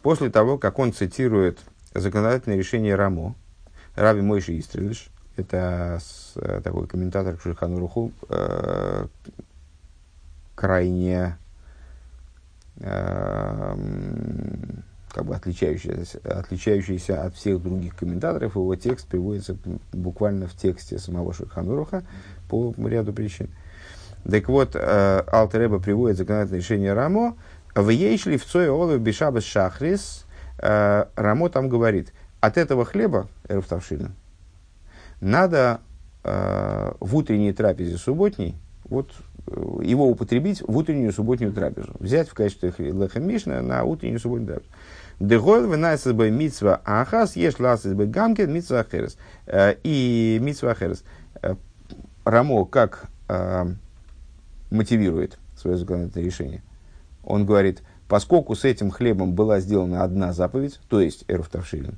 После 0.00 0.30
того, 0.30 0.56
как 0.56 0.78
он 0.78 0.94
цитирует 0.94 1.60
законодательное 1.92 2.56
решение 2.56 2.94
Рамо, 2.94 3.34
Раби 3.94 4.22
Мойши 4.22 4.58
Истрелиш, 4.58 5.10
это 5.36 6.00
э, 6.36 6.60
такой 6.64 6.86
комментатор 6.86 7.36
к 7.36 7.42
Шульхану 7.42 7.78
Руху, 7.78 8.12
э, 8.30 9.06
крайне 10.54 11.36
э, 12.76 13.76
как 15.10 15.26
бы 15.26 15.36
отличающийся, 15.36 16.20
отличающийся 16.24 17.24
от 17.24 17.34
всех 17.34 17.62
других 17.62 17.96
комментаторов. 17.96 18.56
Его 18.56 18.74
текст 18.76 19.06
приводится 19.08 19.56
буквально 19.92 20.46
в 20.46 20.54
тексте 20.54 20.98
самого 20.98 21.34
Шульхануруха 21.34 22.02
по 22.48 22.74
ряду 22.78 23.12
причин. 23.12 23.50
Так 24.30 24.48
вот, 24.48 24.70
э, 24.74 25.22
Алтереба 25.26 25.78
приводит 25.78 26.16
законодательное 26.16 26.60
решение 26.60 26.92
Рамо. 26.94 27.36
В 27.74 27.90
ейшли 27.90 28.38
в 28.38 28.44
цой 28.44 28.68
олов 28.68 28.98
бешабас 29.00 29.44
шахрис. 29.44 30.24
Э, 30.58 31.06
Рамо 31.14 31.50
там 31.50 31.68
говорит, 31.68 32.12
от 32.40 32.56
этого 32.56 32.84
хлеба, 32.84 33.28
эрфтавшина, 33.48 34.12
надо 35.20 35.80
э, 36.22 36.92
в 37.00 37.16
утренней 37.16 37.52
трапезе 37.52 37.98
субботней, 37.98 38.56
вот 38.84 39.12
его 39.82 40.08
употребить 40.08 40.62
в 40.62 40.74
утреннюю 40.74 41.12
субботнюю 41.12 41.52
трапезу. 41.52 41.92
Взять 41.98 42.30
в 42.30 42.34
качестве 42.34 42.72
леха 42.78 43.20
мишна 43.20 43.60
на 43.60 43.84
утреннюю 43.84 44.20
субботнюю 44.20 44.54
трапезу. 44.54 44.70
Дегол 45.20 45.66
бы 45.66 46.30
митсва 46.30 46.80
ахас, 46.84 47.36
ешь 47.36 47.58
ласас 47.58 47.92
бы 47.92 48.06
гамкет 48.06 48.48
митсва 48.48 48.80
ахерес. 48.80 49.18
И 49.46 50.38
митсва 50.40 50.70
ахерес. 50.70 51.04
Рамо 52.24 52.64
как 52.64 53.04
мотивирует 54.74 55.38
свое 55.56 55.76
законодательное 55.76 56.26
решение? 56.26 56.62
Он 57.22 57.46
говорит, 57.46 57.82
поскольку 58.08 58.54
с 58.54 58.64
этим 58.64 58.90
хлебом 58.90 59.34
была 59.34 59.60
сделана 59.60 60.04
одна 60.04 60.32
заповедь, 60.32 60.78
то 60.88 61.00
есть 61.00 61.24
Эрфтавшилин, 61.28 61.96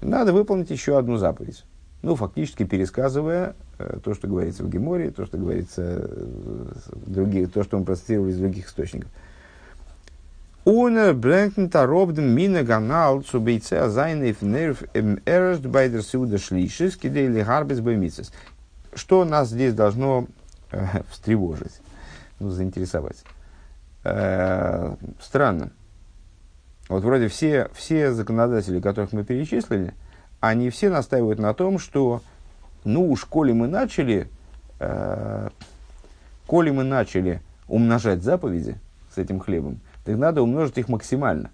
надо 0.00 0.32
выполнить 0.32 0.70
еще 0.70 0.98
одну 0.98 1.16
заповедь. 1.16 1.64
Ну, 2.02 2.14
фактически 2.14 2.64
пересказывая 2.64 3.56
э, 3.78 3.98
то, 4.02 4.14
что 4.14 4.28
говорится 4.28 4.62
в 4.62 4.70
Геморе, 4.70 5.10
то, 5.10 5.26
что 5.26 5.36
говорится 5.36 5.82
э, 5.82 6.64
другие, 7.06 7.48
то, 7.48 7.64
что 7.64 7.76
мы 7.76 7.84
процитировали 7.84 8.30
из 8.30 8.38
других 8.38 8.68
источников. 8.68 9.10
Бэмицес. 17.80 18.32
Что 18.94 19.24
нас 19.24 19.48
здесь 19.48 19.74
должно 19.74 20.26
э, 20.70 21.02
встревожить, 21.10 21.80
ну, 22.38 22.50
заинтересовать? 22.50 23.24
Э, 24.04 24.94
странно. 25.20 25.70
Вот 26.88 27.04
вроде 27.04 27.28
все, 27.28 27.68
все 27.74 28.12
законодатели, 28.12 28.80
которых 28.80 29.12
мы 29.12 29.24
перечислили, 29.24 29.92
они 30.40 30.70
все 30.70 30.88
настаивают 30.88 31.38
на 31.38 31.52
том, 31.52 31.78
что, 31.78 32.22
ну 32.84 33.10
уж, 33.10 33.24
коли 33.24 33.52
мы 33.52 33.66
начали, 33.66 34.28
э, 34.80 35.48
коли 36.46 36.70
мы 36.70 36.84
начали 36.84 37.42
умножать 37.66 38.22
заповеди 38.22 38.76
с 39.14 39.18
этим 39.18 39.40
хлебом, 39.40 39.80
так 40.04 40.16
надо 40.16 40.42
умножить 40.42 40.78
их 40.78 40.88
максимально. 40.88 41.50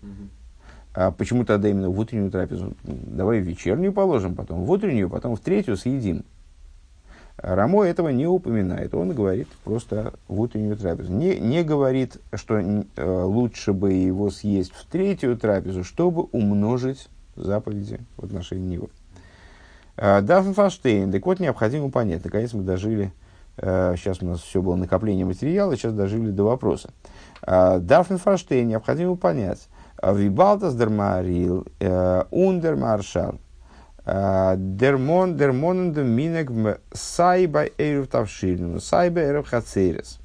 А 0.94 1.10
почему 1.10 1.44
тогда 1.44 1.68
именно 1.68 1.90
в 1.90 1.98
утреннюю 1.98 2.30
трапезу? 2.30 2.76
Давай 2.84 3.40
в 3.40 3.44
вечернюю 3.44 3.92
положим, 3.92 4.36
потом 4.36 4.64
в 4.64 4.70
утреннюю, 4.70 5.10
потом 5.10 5.34
в 5.34 5.40
третью 5.40 5.76
съедим. 5.76 6.24
Рамо 7.36 7.84
этого 7.84 8.08
не 8.10 8.26
упоминает. 8.26 8.94
Он 8.94 9.12
говорит 9.12 9.48
просто 9.64 10.14
в 10.28 10.40
утреннюю 10.40 10.76
трапезу. 10.76 11.12
Не, 11.12 11.38
не 11.38 11.62
говорит, 11.62 12.18
что 12.32 12.58
э, 12.58 13.22
лучше 13.24 13.72
бы 13.72 13.92
его 13.92 14.30
съесть 14.30 14.72
в 14.72 14.86
третью 14.86 15.36
трапезу, 15.36 15.82
чтобы 15.84 16.22
умножить 16.32 17.08
заповеди 17.36 18.00
в 18.16 18.24
отношении 18.24 18.76
него. 18.76 18.88
Э, 19.96 20.20
Дафн 20.20 20.52
Фаштейн, 20.52 21.12
так 21.12 21.24
вот 21.26 21.40
необходимо 21.40 21.90
понять. 21.90 22.24
Наконец 22.24 22.52
мы 22.52 22.62
дожили, 22.62 23.12
э, 23.56 23.94
сейчас 23.96 24.22
у 24.22 24.26
нас 24.26 24.40
все 24.40 24.62
было 24.62 24.76
накопление 24.76 25.24
материала, 25.24 25.76
сейчас 25.76 25.92
дожили 25.92 26.30
до 26.30 26.44
вопроса. 26.44 26.90
Э, 27.42 27.78
Дафн 27.78 28.16
Фаштейн, 28.16 28.68
необходимо 28.68 29.16
понять. 29.16 29.68
Вибалтас 30.02 30.74
дермарил, 30.74 31.66
ундер 32.30 32.76
маршал. 32.76 33.38
Дермон, 34.06 35.36
дермонен 35.36 35.92
де 35.92 36.02
минек 36.02 36.50
сайба 36.92 37.64
эйров 37.78 38.08
тавшильну, 38.08 38.80
сайба 38.80 39.20
эйров 39.20 39.48
хацерес. 39.48 40.20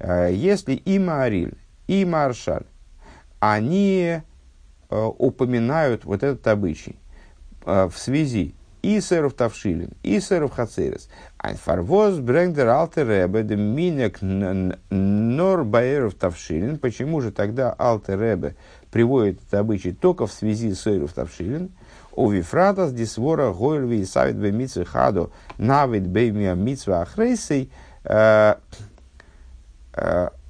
Если 0.00 0.74
и 0.74 0.98
Мариль, 0.98 1.56
и 1.88 2.04
Маршаль, 2.06 2.64
они 3.38 4.22
упоминают 4.88 6.04
вот 6.04 6.22
этот 6.22 6.46
обычай 6.46 6.96
в 7.64 7.92
связи 7.94 8.54
и 8.82 9.00
сэров 9.00 9.34
тавшилин, 9.34 9.90
и 10.02 10.18
сэров 10.18 10.52
хацерес. 10.52 11.08
Ein 11.38 11.56
фарвоз 11.56 12.18
брэнгдер 12.18 12.68
алтер 12.68 13.06
ребе 13.08 13.42
де 13.44 13.56
минек 13.56 14.20
нор 14.22 15.64
баэров 15.64 16.14
тавшилин. 16.14 16.78
Почему 16.78 17.20
же 17.20 17.30
тогда 17.30 17.72
алтер 17.72 18.18
ребе 18.20 18.56
приводит 18.90 19.40
этот 19.42 19.54
обычай 19.54 19.92
только 19.92 20.26
в 20.26 20.32
связи 20.32 20.72
с 20.74 20.80
сэров 20.80 21.12
тавшилин? 21.12 21.70
У 22.14 22.30
вифратас 22.30 22.92
дисвора 22.92 23.52
гойльви 23.52 24.00
и 24.00 24.04
савит 24.04 24.36
бе 24.36 24.52
митсве 24.52 24.84
хадо 24.84 25.30
навид 25.58 26.06
беймия 26.06 26.54
митсве 26.54 26.94
ахрейсей 26.94 27.70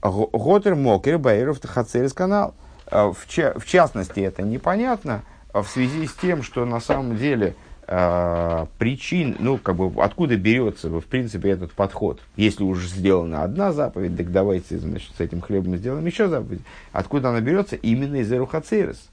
готер 0.02 0.74
мокер 0.74 1.18
баэров 1.18 1.60
хацерес 1.62 2.12
канал. 2.12 2.54
В, 2.90 3.14
в 3.14 3.64
частности, 3.66 4.20
это 4.20 4.42
непонятно 4.42 5.22
в 5.52 5.64
связи 5.64 6.06
с 6.06 6.14
тем, 6.14 6.42
что 6.42 6.64
на 6.64 6.80
самом 6.80 7.16
деле 7.16 7.54
э, 7.86 8.66
причин, 8.78 9.36
ну, 9.38 9.58
как 9.58 9.76
бы, 9.76 10.02
откуда 10.02 10.36
берется, 10.36 10.88
в 10.88 11.04
принципе, 11.04 11.50
этот 11.50 11.72
подход. 11.72 12.20
Если 12.36 12.62
уже 12.64 12.88
сделана 12.88 13.44
одна 13.44 13.72
заповедь, 13.72 14.16
так 14.16 14.32
давайте, 14.32 14.78
значит, 14.78 15.12
с 15.16 15.20
этим 15.20 15.40
хлебом 15.40 15.76
сделаем 15.76 16.04
еще 16.04 16.28
заповедь. 16.28 16.62
Откуда 16.92 17.30
она 17.30 17.40
берется? 17.40 17.76
Именно 17.76 18.16
из 18.16 18.32
Эрухацерес. 18.32 19.08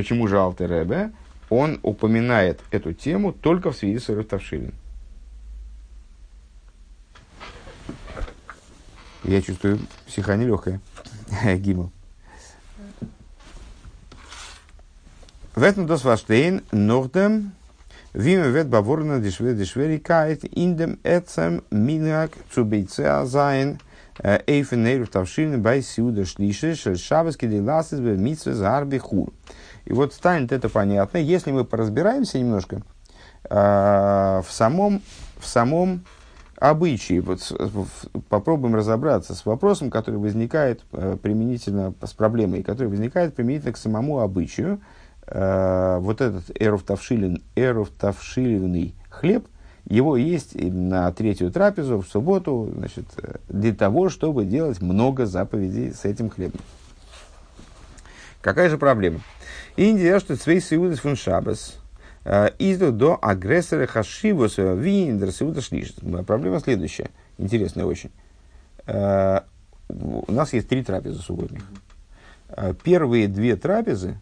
Почему 0.00 0.28
же 0.28 0.38
Алтеребе? 0.38 1.12
Он 1.50 1.78
упоминает 1.82 2.60
эту 2.70 2.94
тему 2.94 3.34
только 3.34 3.70
в 3.70 3.76
связи 3.76 3.98
с 3.98 4.08
Эрухтавшилин. 4.08 4.72
Я 9.24 9.42
чувствую, 9.42 9.78
психа 10.06 10.36
нелегкая. 10.36 10.80
Гимл. 11.56 11.92
В 15.54 15.62
этом 15.62 15.86
дос 15.86 16.02
ваштейн 16.02 16.62
нордем 16.72 17.52
виме 18.14 18.48
вет 18.48 18.68
баворна 18.68 19.20
дешве 19.20 19.52
дешверикает 19.52 20.44
индем 20.56 20.98
эцем 21.04 21.62
минак 21.70 22.30
zu 22.56 22.64
бейцеа 22.64 23.26
sein 23.26 23.78
эйфен 24.22 24.82
нейру 24.82 25.06
тавшин 25.06 25.60
бай 25.62 25.82
сиуда 25.82 26.24
шлише 26.24 26.74
шель 26.74 26.98
шабас 26.98 27.36
киди 27.36 27.60
ласис 27.60 28.00
бе 28.00 28.16
митсве 28.16 28.54
зарби 28.54 28.98
хур. 28.98 29.32
И 29.84 29.92
вот 29.92 30.14
станет 30.14 30.52
это 30.52 30.68
понятно, 30.68 31.18
если 31.18 31.52
мы 31.52 31.64
поразбираемся 31.64 32.38
немножко 32.38 32.82
в 33.48 34.46
самом, 34.48 35.00
в 35.38 35.46
самом 35.46 36.04
обычаи. 36.60 37.20
Вот 37.20 37.40
попробуем 38.28 38.76
разобраться 38.76 39.34
с 39.34 39.46
вопросом, 39.46 39.90
который 39.90 40.16
возникает 40.16 40.82
применительно, 41.22 41.94
с 42.02 42.12
проблемой, 42.12 42.62
который 42.62 42.88
возникает 42.88 43.34
применительно 43.34 43.72
к 43.72 43.78
самому 43.78 44.20
обычаю, 44.20 44.80
э, 45.26 45.98
вот 46.00 46.20
этот 46.20 46.50
эров 46.60 46.82
тавшилин, 46.82 47.42
эров 47.56 47.88
тавшиливный 47.88 48.94
хлеб, 49.08 49.46
его 49.88 50.16
есть 50.16 50.54
на 50.54 51.10
третью 51.12 51.50
трапезу 51.50 52.00
в 52.00 52.06
субботу, 52.06 52.70
значит, 52.76 53.06
для 53.48 53.74
того, 53.74 54.10
чтобы 54.10 54.44
делать 54.44 54.82
много 54.82 55.26
заповедей 55.26 55.92
с 55.92 56.04
этим 56.04 56.28
хлебом. 56.28 56.60
Какая 58.40 58.68
же 58.70 58.78
проблема? 58.78 59.20
Индия, 59.76 60.18
что 60.18 60.36
цвей 60.36 60.60
иудес 60.70 61.00
фун 61.00 61.16
шабас, 61.16 61.78
изду 62.58 62.92
до 62.92 63.18
агрессора 63.20 63.86
хашивус 63.86 64.56
виндер 64.58 65.32
сиуда 65.32 65.60
шлиш. 65.60 65.94
Проблема 66.26 66.60
следующая, 66.60 67.10
интересная 67.38 67.84
очень. 67.84 68.10
Э, 68.86 69.40
у 69.88 70.32
нас 70.32 70.52
есть 70.52 70.68
три 70.68 70.82
трапезы 70.82 71.20
субботних. 71.20 71.62
Э, 72.48 72.74
первые 72.82 73.28
две 73.28 73.56
трапезы, 73.56 74.18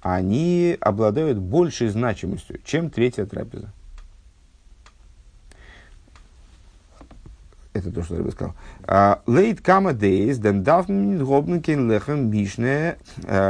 они 0.00 0.76
обладают 0.80 1.38
большей 1.38 1.88
значимостью, 1.88 2.60
чем 2.64 2.90
третья 2.90 3.26
трапеза. 3.26 3.72
Это 7.76 7.92
то, 7.92 8.02
что 8.02 8.16
я 8.16 8.22
бы 8.22 8.30
сказал. 8.30 8.54
Лейт 9.26 9.60
кама 9.60 9.92
дейс, 9.92 10.38
ден 10.38 10.62
дафн 10.62 11.18
гобнкин 11.18 11.90
лехем 11.90 12.30
бишне 12.30 12.96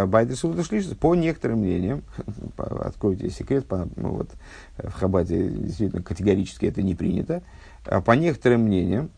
байдесу 0.06 0.52
По 0.98 1.14
некоторым 1.14 1.60
мнениям, 1.60 2.02
откройте 2.56 3.30
секрет, 3.30 3.66
по, 3.66 3.88
ну, 3.94 4.10
вот, 4.10 4.30
в 4.78 4.92
Хабате 4.92 5.48
действительно 5.48 6.02
категорически 6.02 6.66
это 6.66 6.82
не 6.82 6.94
принято. 6.94 7.42
А 7.84 8.00
по 8.00 8.12
некоторым 8.12 8.62
мнениям, 8.62 9.10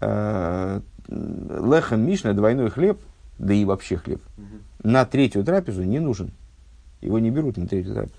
э, 0.00 0.80
лехем 1.08 2.06
мишна, 2.06 2.32
двойной 2.32 2.70
хлеб, 2.70 3.00
да 3.38 3.52
и 3.52 3.64
вообще 3.64 3.96
хлеб, 3.96 4.22
на 4.82 5.04
третью 5.04 5.44
трапезу 5.44 5.82
не 5.82 5.98
нужен. 5.98 6.30
Его 7.00 7.18
не 7.18 7.30
берут 7.30 7.56
на 7.56 7.66
третью 7.66 7.94
трапезу. 7.94 8.14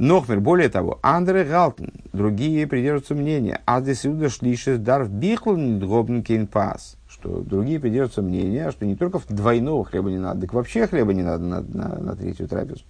Нохмер, 0.00 0.40
более 0.40 0.70
того, 0.70 0.98
Андре 1.02 1.44
Галтен, 1.44 1.92
другие 2.14 2.66
придерживаются 2.66 3.14
мнения, 3.14 3.60
Адесюда 3.66 4.30
шлишес 4.30 4.78
дарф 4.78 5.10
бихлн 5.10 5.78
дробнкин 5.78 6.46
пас, 6.46 6.96
что 7.06 7.42
другие 7.42 7.78
придерживаются 7.78 8.22
мнения, 8.22 8.70
что 8.70 8.86
не 8.86 8.96
только 8.96 9.20
двойного 9.28 9.84
хлеба 9.84 10.08
не 10.08 10.16
надо, 10.16 10.40
так 10.40 10.54
вообще 10.54 10.86
хлеба 10.86 11.12
не 11.12 11.22
надо 11.22 11.44
на, 11.44 11.60
на, 11.60 11.98
на 11.98 12.16
третью 12.16 12.48
трапезу. 12.48 12.82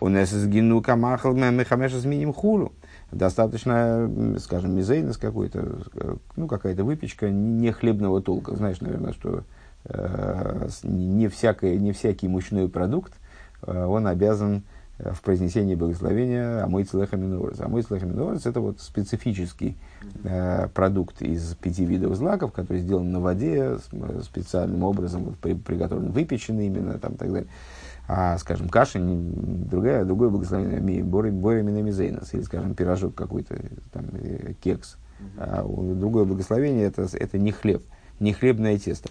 У 0.00 0.08
нас 0.08 0.30
сгину 0.30 0.80
камахал 0.80 1.34
мехамеша 1.34 2.00
с 2.00 2.06
миним 2.06 2.32
хулу. 2.32 2.72
Достаточно, 3.10 4.10
скажем, 4.38 4.74
мизейнос 4.74 5.18
какой-то, 5.18 5.76
ну, 6.36 6.48
какая-то 6.48 6.84
выпечка 6.84 7.28
не 7.28 7.70
хлебного 7.70 8.22
толка. 8.22 8.56
Знаешь, 8.56 8.80
наверное, 8.80 9.12
что 9.12 9.44
э, 9.84 10.68
не, 10.84 11.28
всякое, 11.28 11.76
не 11.76 11.92
всякий 11.92 12.28
мучной 12.28 12.70
продукт, 12.70 13.12
э, 13.60 13.84
он 13.84 14.06
обязан 14.06 14.62
в 14.98 15.20
произнесении 15.22 15.74
благословения 15.74 16.62
Амой 16.62 16.84
Целеха 16.84 17.16
Минорец. 17.16 17.60
Амой 17.60 17.82
Целеха 17.82 18.06
Минорец– 18.06 18.46
это 18.46 18.60
вот 18.60 18.80
специфический 18.80 19.76
э, 20.22 20.68
продукт 20.74 21.22
из 21.22 21.54
пяти 21.54 21.84
видов 21.84 22.14
злаков, 22.14 22.52
который 22.52 22.78
сделан 22.78 23.10
на 23.10 23.20
воде 23.20 23.78
специальным 24.22 24.84
образом, 24.84 25.24
вот, 25.24 25.38
при, 25.38 25.54
приготовлен, 25.54 26.12
выпеченный 26.12 26.66
именно, 26.66 26.98
там, 26.98 27.16
так 27.16 27.32
далее. 27.32 27.48
А, 28.06 28.36
скажем, 28.38 28.68
каша, 28.68 29.00
другая, 29.00 30.04
другое 30.04 30.28
благословение, 30.28 31.02
Бори 31.02 31.62
Минамизейнос, 31.62 32.34
или, 32.34 32.42
скажем, 32.42 32.74
пирожок 32.74 33.14
какой-то, 33.14 33.56
там, 33.92 34.06
э, 34.12 34.54
кекс. 34.60 34.98
А 35.36 35.62
другое 35.62 36.24
благословение 36.24 36.86
это,– 36.86 37.08
это 37.12 37.38
не 37.38 37.52
хлеб, 37.52 37.82
не 38.20 38.32
хлебное 38.32 38.78
тесто. 38.78 39.08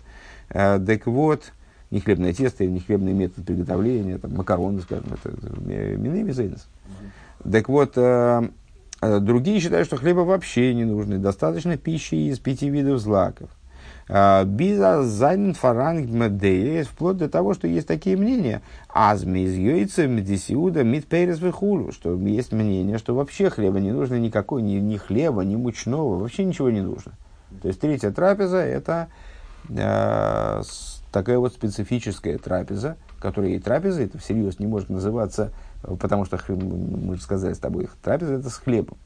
А, 0.50 0.80
так 0.80 1.08
вот, 1.08 1.52
не 1.92 2.00
хлебное 2.00 2.34
тесто, 2.34 2.66
не 2.66 2.80
хлебный 2.80 3.14
метод 3.14 3.46
приготовления, 3.46 4.18
там, 4.18 4.34
макароны, 4.34 4.82
скажем, 4.82 5.06
это 5.14 5.36
минамизейнос. 5.66 6.68
Так 7.52 7.70
вот, 7.70 7.94
э, 7.98 8.50
э, 9.02 9.20
другие 9.20 9.60
считают, 9.60 9.88
что 9.88 9.98
хлеба 9.98 10.22
вообще 10.22 10.74
не 10.74 10.86
нужно, 10.86 11.20
достаточно 11.20 11.78
пищи 11.78 12.30
из 12.30 12.40
пяти 12.40 12.70
видов 12.70 13.00
злаков. 13.00 13.50
Биза 14.08 15.04
зайн 15.04 15.54
фаранг 15.54 16.10
медея, 16.10 16.84
вплоть 16.84 17.16
до 17.16 17.30
того, 17.30 17.54
что 17.54 17.68
есть 17.68 17.88
такие 17.88 18.18
мнения. 18.18 18.62
Азми 18.90 19.40
из 19.40 19.56
яйца, 19.56 20.06
медисиуда, 20.06 20.84
мид 20.84 21.06
перес 21.06 21.40
вихулю, 21.40 21.94
что 21.94 22.18
есть 22.18 22.52
мнение, 22.52 22.98
что 22.98 23.16
вообще 23.16 23.50
хлеба 23.50 23.80
не 23.80 23.94
нужно 23.94 24.16
никакой, 24.16 24.64
ни, 24.64 24.80
ни 24.80 24.98
хлеба, 24.98 25.44
ни 25.44 25.56
мучного, 25.56 26.20
вообще 26.20 26.44
ничего 26.44 26.70
не 26.70 26.82
нужно. 26.82 27.14
То 27.62 27.70
есть 27.70 27.80
третья 27.80 28.12
трапеза 28.12 28.58
это 28.58 29.08
э, 29.70 30.62
такая 31.12 31.38
вот 31.38 31.54
специфическая 31.54 32.38
трапеза, 32.38 32.98
которая 33.20 33.52
и 33.52 33.60
трапеза, 33.60 34.04
это 34.04 34.18
всерьез 34.18 34.60
не 34.60 34.68
может 34.68 34.90
называться, 34.90 35.52
потому 36.00 36.26
что 36.26 36.40
мы 36.50 37.16
же 37.16 37.22
сказали 37.22 37.54
с 37.54 37.60
тобой, 37.60 37.90
трапеза 38.02 38.36
это 38.36 38.50
с 38.50 38.56
хлебом. 38.56 38.98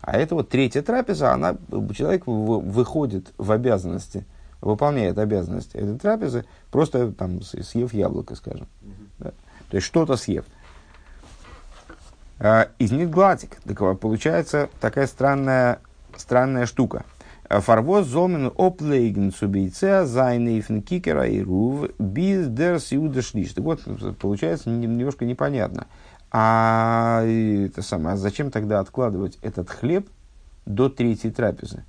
А 0.00 0.16
это 0.16 0.34
вот 0.34 0.48
третья 0.48 0.82
трапеза, 0.82 1.32
она, 1.32 1.56
человек 1.92 2.22
выходит 2.26 3.32
в 3.36 3.50
обязанности– 3.52 4.24
выполняет 4.60 5.18
обязанность 5.18 5.74
этой 5.74 5.98
трапезы, 5.98 6.44
просто 6.70 7.12
там 7.12 7.42
съев 7.42 7.92
яблоко, 7.92 8.34
скажем. 8.34 8.66
Да? 9.18 9.30
То 9.70 9.76
есть 9.76 9.86
что-то 9.86 10.16
съев. 10.16 10.44
А, 12.38 12.68
из 12.78 12.92
них 12.92 13.10
гладик. 13.10 13.56
Так 13.62 14.00
получается 14.00 14.68
такая 14.80 15.06
странная, 15.06 15.80
странная 16.16 16.66
штука. 16.66 17.04
Фарвоз 17.48 18.06
зомен 18.06 18.52
оплейген 18.56 19.32
субейца 19.32 20.04
зайнейфен 20.04 20.82
кикера 20.82 21.26
и 21.26 21.42
рув 21.42 21.88
без 21.98 22.48
дер 22.48 22.78
сиуда 22.78 23.22
шлиш. 23.22 23.54
Так 23.54 23.64
вот, 23.64 23.80
получается 24.18 24.68
немножко 24.68 25.24
непонятно. 25.24 25.86
А, 26.30 27.22
это 27.24 27.80
самое, 27.80 28.14
а 28.14 28.16
зачем 28.18 28.50
тогда 28.50 28.80
откладывать 28.80 29.38
этот 29.40 29.70
хлеб 29.70 30.08
до 30.66 30.90
третьей 30.90 31.30
трапезы? 31.30 31.84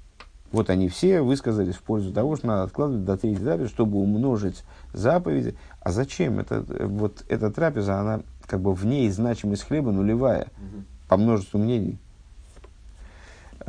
Вот 0.52 0.70
они 0.70 0.88
все 0.88 1.22
высказались 1.22 1.76
в 1.76 1.84
пользу 1.84 2.14
того, 2.14 2.38
что 2.38 2.48
надо 2.48 2.64
откладывать 2.64 3.04
до 3.04 3.18
третьей 3.18 3.44
трапезы, 3.44 3.70
чтобы 3.70 4.00
умножить 4.00 4.64
заповеди. 4.94 5.56
А 5.82 5.92
зачем? 5.92 6.40
Это, 6.40 6.64
вот 6.88 7.24
эта 7.28 7.52
трапеза, 7.52 8.00
она 8.00 8.22
как 8.48 8.62
бы 8.62 8.74
в 8.74 8.86
ней 8.86 9.10
значимость 9.10 9.64
хлеба 9.64 9.92
нулевая, 9.92 10.48
угу. 10.58 10.84
по 11.08 11.18
множеству 11.18 11.60
мнений. 11.60 12.00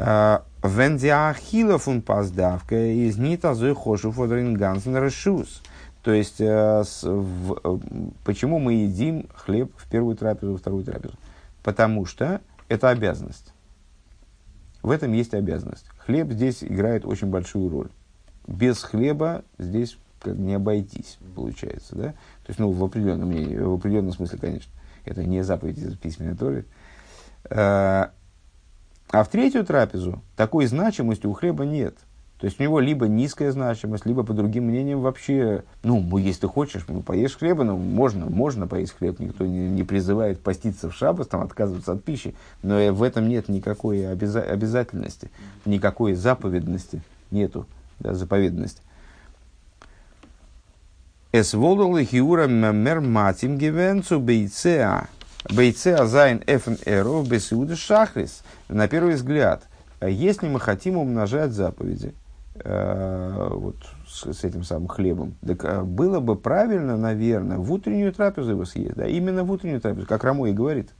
А, 0.02 0.44
Вендиахила 0.62 1.76
фун 1.76 2.00
паздавка 2.00 2.74
из 2.74 3.18
нита 3.18 3.52
зой 3.54 3.74
хошу 3.74 4.12
фодрингансен 4.12 4.96
решус. 4.96 5.62
То 6.02 6.12
есть, 6.12 6.40
э, 6.40 6.82
э, 6.82 7.78
почему 8.24 8.58
мы 8.58 8.72
едим 8.72 9.26
хлеб 9.34 9.70
в 9.76 9.90
первую 9.90 10.16
трапезу, 10.16 10.52
во 10.52 10.58
вторую 10.58 10.84
трапезу? 10.84 11.14
Потому 11.62 12.06
что 12.06 12.40
это 12.68 12.88
обязанность. 12.88 13.52
В 14.82 14.90
этом 14.90 15.12
есть 15.12 15.34
обязанность. 15.34 15.84
Хлеб 15.98 16.30
здесь 16.32 16.64
играет 16.64 17.04
очень 17.04 17.26
большую 17.26 17.68
роль. 17.68 17.90
Без 18.46 18.82
хлеба 18.82 19.44
здесь 19.58 19.98
как 20.22 20.34
не 20.36 20.54
обойтись, 20.54 21.18
получается, 21.34 21.94
да? 21.94 22.08
То 22.12 22.48
есть, 22.48 22.58
ну, 22.58 22.70
в 22.70 22.82
определенном, 22.82 23.30
в 23.30 23.74
определенном 23.74 24.12
смысле, 24.12 24.38
конечно. 24.38 24.72
Это 25.04 25.24
не 25.24 25.42
заповедь 25.42 25.78
из 25.78 25.96
письменной 25.98 26.36
торы. 26.36 26.64
А, 29.11 29.25
в 29.25 29.29
третью 29.29 29.64
трапезу 29.64 30.20
такой 30.37 30.66
значимости 30.66 31.27
у 31.27 31.33
хлеба 31.33 31.64
нет– 31.64 31.96
то 32.40 32.46
есть 32.46 32.59
у 32.59 32.62
него 32.62 32.81
либо 32.81 33.07
низкая 33.07 33.53
значимость, 33.53 34.07
либо 34.07 34.23
по 34.23 34.33
другим 34.33 34.64
мнениям 34.64 35.03
вообще, 35.03 35.62
ну, 35.83 36.16
если 36.16 36.42
ты 36.42 36.49
хочешь, 36.49 36.87
ну, 36.88 37.03
поешь 37.03 37.37
хлеба, 37.37 37.64
ну, 37.64 37.77
можно, 37.77 38.25
можно 38.31 38.66
поесть 38.66 38.96
хлеб, 38.96 39.18
никто 39.18 39.44
не, 39.44 39.68
не 39.68 39.85
призывает 39.85 40.40
поститься 40.40 40.88
в 40.88 40.94
шаббас, 40.94 41.27
там, 41.27 41.42
отказываться 41.42 41.92
от 41.92 42.03
пищи, 42.03 42.35
но 42.62 42.94
в 42.94 43.03
этом 43.03 43.29
нет 43.29 43.51
никакой 43.51 44.11
обяза- 44.11 44.40
обязательности, 44.40 45.31
никакой 45.66 46.14
заповедности 46.14 47.03
нету, 47.31 47.66
да, 47.99 48.14
заповедности. 48.14 48.81
וואלט 51.33 51.98
לכאורה 51.98 52.46
מער 52.46 52.88
מתאים 52.88 53.59
געווען 53.59 53.98
צו 53.98 54.18
בוצע, 54.18 55.09
בוצע 55.48 56.06
זיין 56.06 56.42
אויפן 56.46 56.78
עירוב 56.85 57.28
בסעודת 57.28 57.76
שחרית. 57.76 58.42
На 58.68 58.88
первый 58.88 59.14
взгляд, 59.14 59.64
если 60.00 60.48
мы 60.48 60.61
хотим 60.61 60.96
умножать 60.96 61.53
заповеди, 61.53 62.14
Э, 62.62 63.48
вот 63.53 63.76
с, 64.07 64.33
с 64.33 64.44
этим 64.44 64.64
самым 64.64 64.88
хлебом. 64.88 65.35
Так 65.46 65.64
э, 65.64 65.83
было 65.83 66.20
бы 66.20 66.37
правильно, 66.37 66.96
наверное, 66.96 67.59
в 67.59 67.72
утреннюю 67.72 68.12
трапезу 68.12 68.50
его 68.50 68.64
съесть. 68.64 68.96
Да, 68.96 69.07
именно 69.07 69.44
в 69.44 69.50
утреннюю 69.50 69.81
трапезу, 69.81 70.07
как 70.07 70.24
Рамо 70.24 70.48
и 70.48 70.53
говорит. 70.53 70.90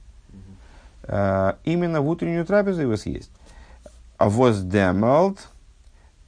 Э, 1.03 1.53
именно 1.63 2.01
в 2.01 2.09
утреннюю 2.09 2.45
трапезу 2.45 2.81
его 2.81 2.97
съесть. 2.97 3.31
און 4.17 4.29
וואס 4.29 4.73
דעמאלט, 4.73 5.49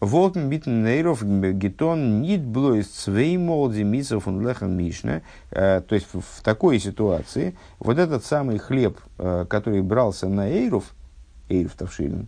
Волтен 0.03 0.49
битен 0.49 0.83
нейров 0.83 1.23
гетон 1.23 2.21
нит 2.21 2.41
блойс 2.41 2.87
цвей 2.87 3.37
молди 3.37 3.83
мисов 3.83 4.27
он 4.27 4.45
лехан 4.47 4.75
мишна. 4.75 5.21
То 5.49 5.85
есть 5.89 6.07
в 6.13 6.43
такой 6.43 6.79
ситуации 6.79 7.55
вот 7.79 7.97
этот 7.97 8.25
самый 8.25 8.57
хлеб, 8.57 8.99
который 9.17 9.81
брался 9.81 10.27
на 10.27 10.49
эйров, 10.49 10.93
эйров 11.49 11.73
тавшилин, 11.73 12.27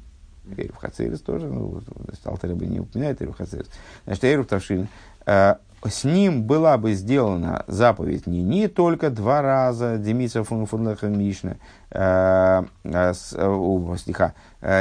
Эйров 0.58 0.78
Хацерис 0.78 1.22
тоже, 1.22 1.48
ну, 1.48 1.82
Алтер 2.24 2.56
бы 2.56 2.66
не 2.66 2.80
упоминает 2.80 3.22
Эйров 3.22 3.38
Хацерис. 3.38 3.70
Значит, 4.06 4.24
Эйров 4.24 4.48
Тавшин. 4.48 4.88
Э, 5.26 5.56
с 5.84 6.04
ним 6.04 6.44
была 6.44 6.78
бы 6.78 6.94
сделана 6.94 7.64
заповедь 7.68 8.26
не, 8.26 8.42
не 8.42 8.68
только 8.68 9.10
два 9.10 9.42
раза, 9.42 9.98
Демиса 9.98 10.44
фун 10.44 10.66
фунлеха 10.66 11.08
Мишна, 11.08 11.58
э, 11.92 12.64
э, 12.84 13.14
стиха, 13.14 14.34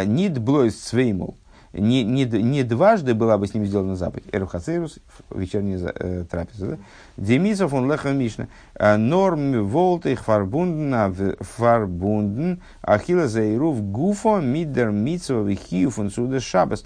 нит 0.07 0.39
блойс 0.39 0.77
цвеймул, 0.77 1.37
не, 1.75 2.05
не, 2.05 2.25
не 2.25 2.63
дважды 2.63 3.15
была 3.15 3.37
бы 3.39 3.47
с 3.47 3.55
ним 3.55 3.67
сделана 3.67 3.97
заповедь. 3.97 4.27
Эрухацерус, 4.33 4.99
вечерняя 5.31 5.93
э, 5.95 6.25
трапеза. 6.31 6.67
Да? 6.67 6.79
Демисов 7.17 7.73
он 7.73 7.91
леха 7.91 8.13
мишна. 8.13 8.49
Э, 8.75 8.97
норм 8.97 9.67
волты 9.67 10.15
фарбунден, 10.15 11.37
фарбунден, 11.41 12.63
ахила 12.83 13.29
заирув 13.29 13.83
гуфо 13.83 14.41
мидер 14.41 14.91
митсова 14.91 15.47
вихию 15.47 15.91
фун 15.91 16.11
суда 16.11 16.41
шабас. 16.41 16.85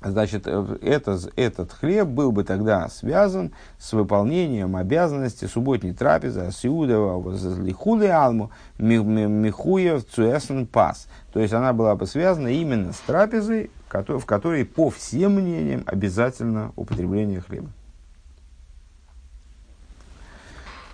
Э, 0.00 0.10
Значит, 0.10 0.46
это, 0.46 1.18
этот 1.36 1.72
хлеб 1.72 2.08
был 2.08 2.32
бы 2.32 2.44
тогда 2.44 2.88
связан 2.88 3.52
с 3.78 3.92
выполнением 3.92 4.76
обязанности 4.76 5.46
субботней 5.46 5.92
трапезы, 5.92 6.40
асиудова, 6.40 7.36
лихули 7.58 8.06
алму, 8.06 8.50
михуев 8.78 10.04
цуэсен 10.04 10.66
пас. 10.66 11.08
То 11.32 11.40
есть 11.40 11.52
она 11.52 11.72
была 11.72 11.94
бы 11.96 12.06
связана 12.06 12.48
именно 12.48 12.92
с 12.92 12.98
трапезой, 13.00 13.70
в 13.90 14.24
которой, 14.24 14.64
по 14.64 14.90
всем 14.90 15.34
мнениям, 15.34 15.82
обязательно 15.86 16.72
употребление 16.76 17.40
хлеба. 17.40 17.70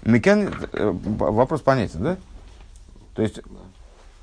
Мекен, 0.04 0.52
э, 0.72 0.90
вопрос 0.92 1.62
понятен, 1.62 2.02
да? 2.02 2.16
То 3.14 3.22
есть 3.22 3.40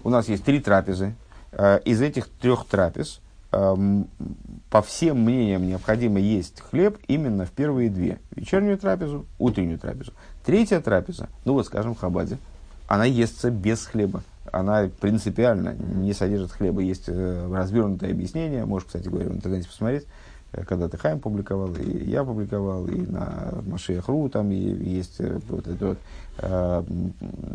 у 0.04 0.10
нас 0.10 0.28
есть 0.28 0.44
три 0.44 0.60
трапезы. 0.60 1.16
Э, 1.52 1.80
из 1.86 2.02
этих 2.02 2.28
трех 2.30 2.66
трапез– 2.66 3.20
по 3.52 4.82
всем 4.82 5.22
мнениям 5.22 5.68
необходимо 5.68 6.20
есть 6.20 6.62
хлеб 6.62 6.98
именно 7.08 7.46
в 7.46 7.52
первые 7.52 7.90
две. 7.90 8.20
Вечернюю 8.34 8.78
трапезу, 8.78 9.26
утреннюю 9.40 9.78
трапезу. 9.78 10.14
Третья 10.46 10.80
трапеза, 10.80 11.28
ну 11.44 11.54
вот 11.54 11.66
скажем 11.66 11.94
в 11.94 12.00
Хабаде, 12.00 12.38
она 12.88 13.06
естся 13.06 13.52
без 13.52 13.86
хлеба. 13.86 14.24
Она 14.52 14.90
принципиально 15.00 15.76
не 15.76 16.14
содержит 16.14 16.52
хлеба. 16.52 16.82
Есть 16.82 17.06
э, 17.08 17.50
развернутое 17.54 18.12
объяснение, 18.12 18.66
можешь, 18.66 18.88
кстати 18.88 19.08
говоря, 19.08 19.30
в 19.30 19.34
интернете 19.34 19.68
посмотреть, 19.68 20.06
э, 20.52 20.64
когда 20.66 20.90
ты 20.90 20.98
Хайм 20.98 21.20
публиковал, 21.20 21.74
и 21.76 22.10
я 22.10 22.24
публиковал, 22.24 22.88
и 22.88 23.00
на 23.00 23.54
Машиахру 23.66 24.30
там 24.30 24.50
есть 24.50 25.20
э, 25.20 25.40
вот 25.48 25.68
это 25.68 25.88
вот, 25.88 25.98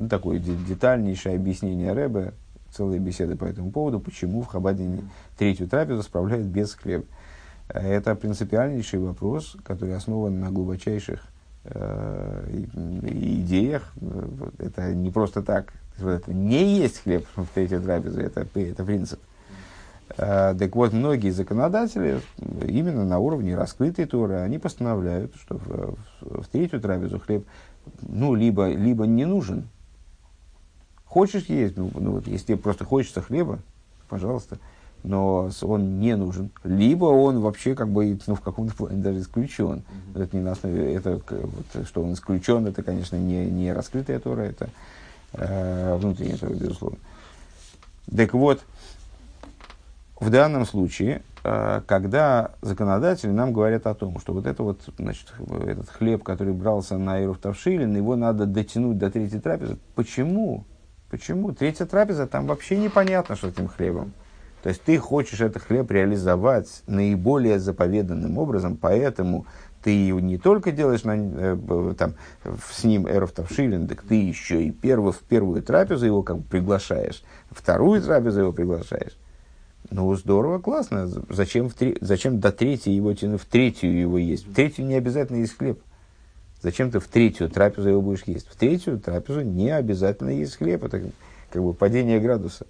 такое 0.09 0.39
детальнейшее 0.39 1.37
объяснение 1.37 1.93
Рэбе, 1.93 2.35
целые 2.77 3.01
беседы 3.01 3.37
по 3.37 3.45
этому 3.45 3.71
поводу, 3.71 4.01
почему 4.01 4.43
в 4.43 4.47
Хабаде 4.47 5.03
третью 5.39 5.69
трапезу 5.69 6.03
справляют 6.03 6.47
без 6.47 6.75
хлеба. 6.75 7.05
Это 7.69 8.15
принципиальнейший 8.15 9.01
вопрос, 9.01 9.57
который 9.65 9.97
основан 9.97 10.39
на 10.39 10.51
глубочайших 10.51 11.21
э, 11.65 12.65
идеях. 13.03 13.93
Это 14.59 14.95
не 14.95 15.11
просто 15.11 15.43
так. 15.43 15.73
Это 15.99 16.33
не 16.33 16.79
есть 16.79 17.03
хлеб 17.03 17.27
в 17.37 17.47
третью 17.55 17.81
трапезу, 17.81 18.21
это, 18.21 18.47
это 18.55 18.85
принцип. 18.85 19.21
Э, 20.17 20.55
так 20.57 20.77
вот, 20.77 20.93
многие 20.93 21.31
законодатели 21.31 22.21
именно 22.39 23.05
на 23.05 23.19
уровне 23.19 23.57
раскрытой 23.57 24.05
Торы, 24.05 24.37
они 24.37 24.59
постановляют, 24.59 25.35
что 25.37 25.59
в, 25.59 25.97
в, 26.21 26.43
в 26.43 26.49
третью 26.49 26.81
трапезу 26.81 27.19
хлеб 27.19 27.47
ну, 28.03 28.35
либо, 28.35 28.69
либо 28.69 29.07
не 29.07 29.25
нужен. 29.25 29.69
Хочешь 31.17 31.47
есть, 31.47 31.79
ну, 31.79 31.91
ну 31.95 32.11
вот, 32.11 32.27
если 32.27 32.49
тебе 32.49 32.57
просто 32.59 32.85
хочется 32.85 33.23
хлеба, 33.23 33.61
пожалуйста, 34.11 34.59
но 35.03 35.49
он 35.63 35.99
не 35.99 36.15
нужен. 36.15 36.51
Либо 36.63 37.07
он 37.07 37.41
вообще 37.41 37.75
как 37.75 37.89
бы 37.89 38.19
ну, 38.27 38.35
в 38.35 38.43
каком-то 38.43 38.75
плане 38.75 39.03
даже 39.03 39.21
исключен. 39.21 39.83
Mm-hmm. 40.15 40.23
Это 40.23 40.37
не 40.37 40.43
на 40.43 40.53
основе, 40.53 40.95
это, 40.95 41.23
вот, 41.31 41.87
что 41.87 42.03
он 42.03 42.13
исключен, 42.13 42.67
это, 42.67 42.83
конечно, 42.83 43.17
не, 43.17 43.47
не 43.47 43.73
раскрытая 43.73 44.21
Тора, 44.21 44.43
это 44.43 44.69
э, 45.33 45.97
внутренняя 45.97 46.37
Тора, 46.37 46.53
безусловно. 46.53 46.99
Так 48.15 48.35
вот, 48.35 48.61
в 50.21 50.29
данном 50.29 50.67
случае 50.67 51.23
Э, 51.49 51.81
когда 51.87 52.51
законодатели 52.61 53.31
нам 53.31 53.53
говорят 53.53 53.87
о 53.87 53.95
том, 53.95 54.19
что 54.19 54.33
вот 54.33 54.47
это 54.47 54.65
вот, 54.65 54.81
значит, 54.99 55.33
этот 55.65 55.89
хлеб, 55.89 56.25
который 56.25 56.53
брался 56.53 56.99
на 56.99 57.23
Иров 57.23 57.39
Тавшилин, 57.39 57.95
его 57.95 58.17
надо 58.17 58.47
дотянуть 58.47 58.99
до 58.99 59.13
третьей 59.13 59.39
трапезы. 59.39 59.79
Почему? 59.95 60.65
Почему? 61.11 61.53
Третья 61.53 61.87
трапеза, 61.87 62.27
там 62.27 62.47
вообще 62.47 62.77
непонятно, 62.77 63.37
что 63.37 63.49
этим 63.49 63.69
хлебом. 63.69 64.13
То 64.63 64.71
есть 64.71 64.83
ты 64.83 64.99
хочешь 64.99 65.41
этот 65.41 65.63
хлеб 65.63 65.91
реализовать 65.91 66.83
наиболее 66.89 67.61
заповеданным 67.61 68.37
образом, 68.39 68.77
поэтому 68.77 69.47
ты 69.85 70.11
не 70.11 70.39
только 70.39 70.73
делаешь 70.73 71.05
на, 71.05 71.15
э, 71.17 71.95
там, 71.97 72.15
с 72.73 72.83
ним 72.83 73.07
Эров 73.07 73.31
Тавшилин, 73.31 73.87
так 73.87 74.03
ты 74.03 74.17
еще 74.17 74.65
и 74.65 74.73
первую, 74.73 75.13
в 75.13 75.21
первую 75.21 75.63
трапезу 75.63 76.07
его 76.07 76.25
как 76.25 76.39
бы 76.39 76.43
приглашаешь, 76.43 77.23
вторую 77.53 78.03
трапезу 78.03 78.41
его 78.41 78.53
приглашаешь. 78.53 79.17
Ну, 79.91 80.13
здорово, 80.17 80.59
классно. 80.59 81.09
Зачем, 81.29 81.69
в 81.69 81.75
три, 81.75 81.97
зачем 82.01 82.41
до 82.41 82.51
третьей 82.51 82.95
его 82.95 83.15
тянуть, 83.15 83.43
в 83.43 83.47
третью 83.47 83.97
его 83.97 84.19
есть? 84.19 84.49
В 84.49 84.55
третью 84.55 84.85
не 84.85 84.95
обязательно 84.95 85.37
есть 85.37 85.57
хлеб. 85.57 85.81
Зачем 86.63 86.91
ты 86.91 87.01
в 87.01 87.07
третью 87.07 87.49
трапезу 87.49 87.91
его 87.91 88.01
будешь 88.01 88.25
есть? 88.27 88.49
В 88.49 88.57
третью 88.57 88.99
трапезу 88.99 89.43
не 89.43 89.71
обязательно 89.71 90.31
есть 90.31 90.57
хлеб. 90.57 90.85
Это 90.85 91.11
как 91.51 91.63
бы 91.63 91.75
падение 91.75 92.21
градуса. 92.21 92.67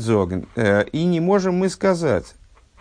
זאגן. 0.00 0.46
Э, 0.56 0.84
и 0.90 1.04
не 1.04 1.20
можем 1.20 1.56
мы 1.56 1.68
сказать, 1.68 2.34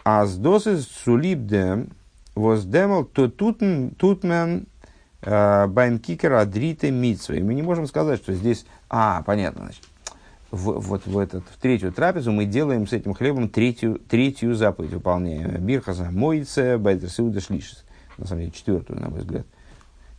а 0.04 0.26
с 0.26 0.36
досы 0.38 0.78
сулибдем 0.78 1.92
воздемал, 2.36 3.06
то 3.06 3.30
тутмен 3.30 4.68
э, 5.22 5.68
баймкикер 5.68 6.34
адриты 6.34 6.92
митсвы. 6.92 7.42
Мы 7.42 7.54
не 7.54 7.62
можем 7.62 7.88
сказать, 7.88 8.20
что 8.20 8.34
здесь... 8.34 8.66
А, 8.90 9.22
понятно, 9.24 9.64
значит 9.64 9.84
в, 10.52 10.80
вот 10.80 11.06
в, 11.06 11.18
этот, 11.18 11.44
в 11.50 11.58
третью 11.58 11.92
трапезу 11.92 12.32
мы 12.32 12.46
делаем 12.46 12.88
с 12.88 12.94
этим 12.94 13.14
хлебом 13.14 13.50
третью, 13.50 14.00
третью 14.00 14.56
заповедь, 14.56 14.92
выполняем. 14.92 15.52
ברכת 15.66 16.10
המוציא, 16.12 16.78
ביי 16.78 16.94
דער 16.94 17.10
סעודה 17.10 17.42
שלישית. 17.42 17.84
На 18.18 18.26
самом 18.26 18.42
деле, 18.42 18.52
четвертую, 18.52 19.00
на 19.00 19.10
мой 19.10 19.20
взгляд. 19.20 19.46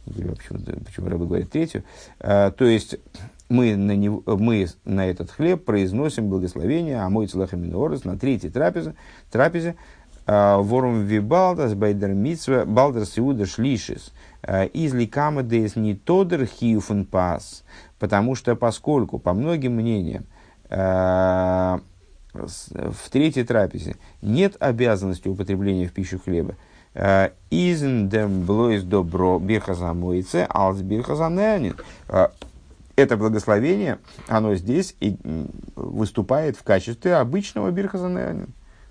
Почему, 0.05 0.61
почему 0.85 1.09
Рэбе 1.09 1.25
говорит 1.25 1.51
третью? 1.51 1.85
А, 2.21 2.51
то 2.51 2.65
есть, 2.65 2.97
мы 3.49 3.77
на, 3.77 3.97
него, 3.97 4.23
мы 4.27 4.67
на 4.85 5.07
этот 5.07 5.31
хлеб 5.31 5.65
произносим 5.65 6.29
благословение, 6.29 7.01
а 7.01 7.09
мой 7.09 7.27
целахаминорес 7.27 8.05
на 8.05 8.19
третьей 8.19 8.51
трапезе, 8.51 8.95
трапезе 9.31 9.77
а, 10.27 10.59
ворум 10.59 11.05
вибалдас 11.05 11.75
байдер 11.75 12.13
митсва 12.13 12.65
балдер 12.67 13.07
сеуда 13.07 13.47
шлишес. 13.47 14.13
А, 14.43 14.65
Изли 14.65 15.07
камадес 15.07 15.77
не 15.77 15.95
тодер 15.95 16.47
хиуфен 16.47 17.07
пас 17.07 17.65
Потому 17.99 18.35
что, 18.35 18.55
поскольку, 18.55 19.19
по 19.19 19.33
многим 19.33 19.75
мнениям, 19.75 20.27
э, 20.69 21.79
в 22.35 23.11
третьей 23.11 23.45
трапезе 23.45 23.97
нет 24.23 24.57
обязанности 24.61 25.29
употребления 25.29 25.89
в 25.89 25.93
пищу 25.93 26.21
хлеба, 26.21 26.57
э, 26.99 27.31
дем 27.51 28.43
блойс 28.45 28.83
добро 28.83 29.39
бирхазамуице 29.39 30.47
алс 30.49 30.81
бирхазанянин. 30.81 31.77
Э, 32.09 32.29
это 32.97 33.17
благословение, 33.17 33.99
оно 34.27 34.57
здесь 34.57 34.97
и 35.01 35.17
выступает 35.77 36.57
в 36.57 36.65
качестве 36.65 37.15
обычного 37.15 37.71
бирхазанянин. 37.71 38.49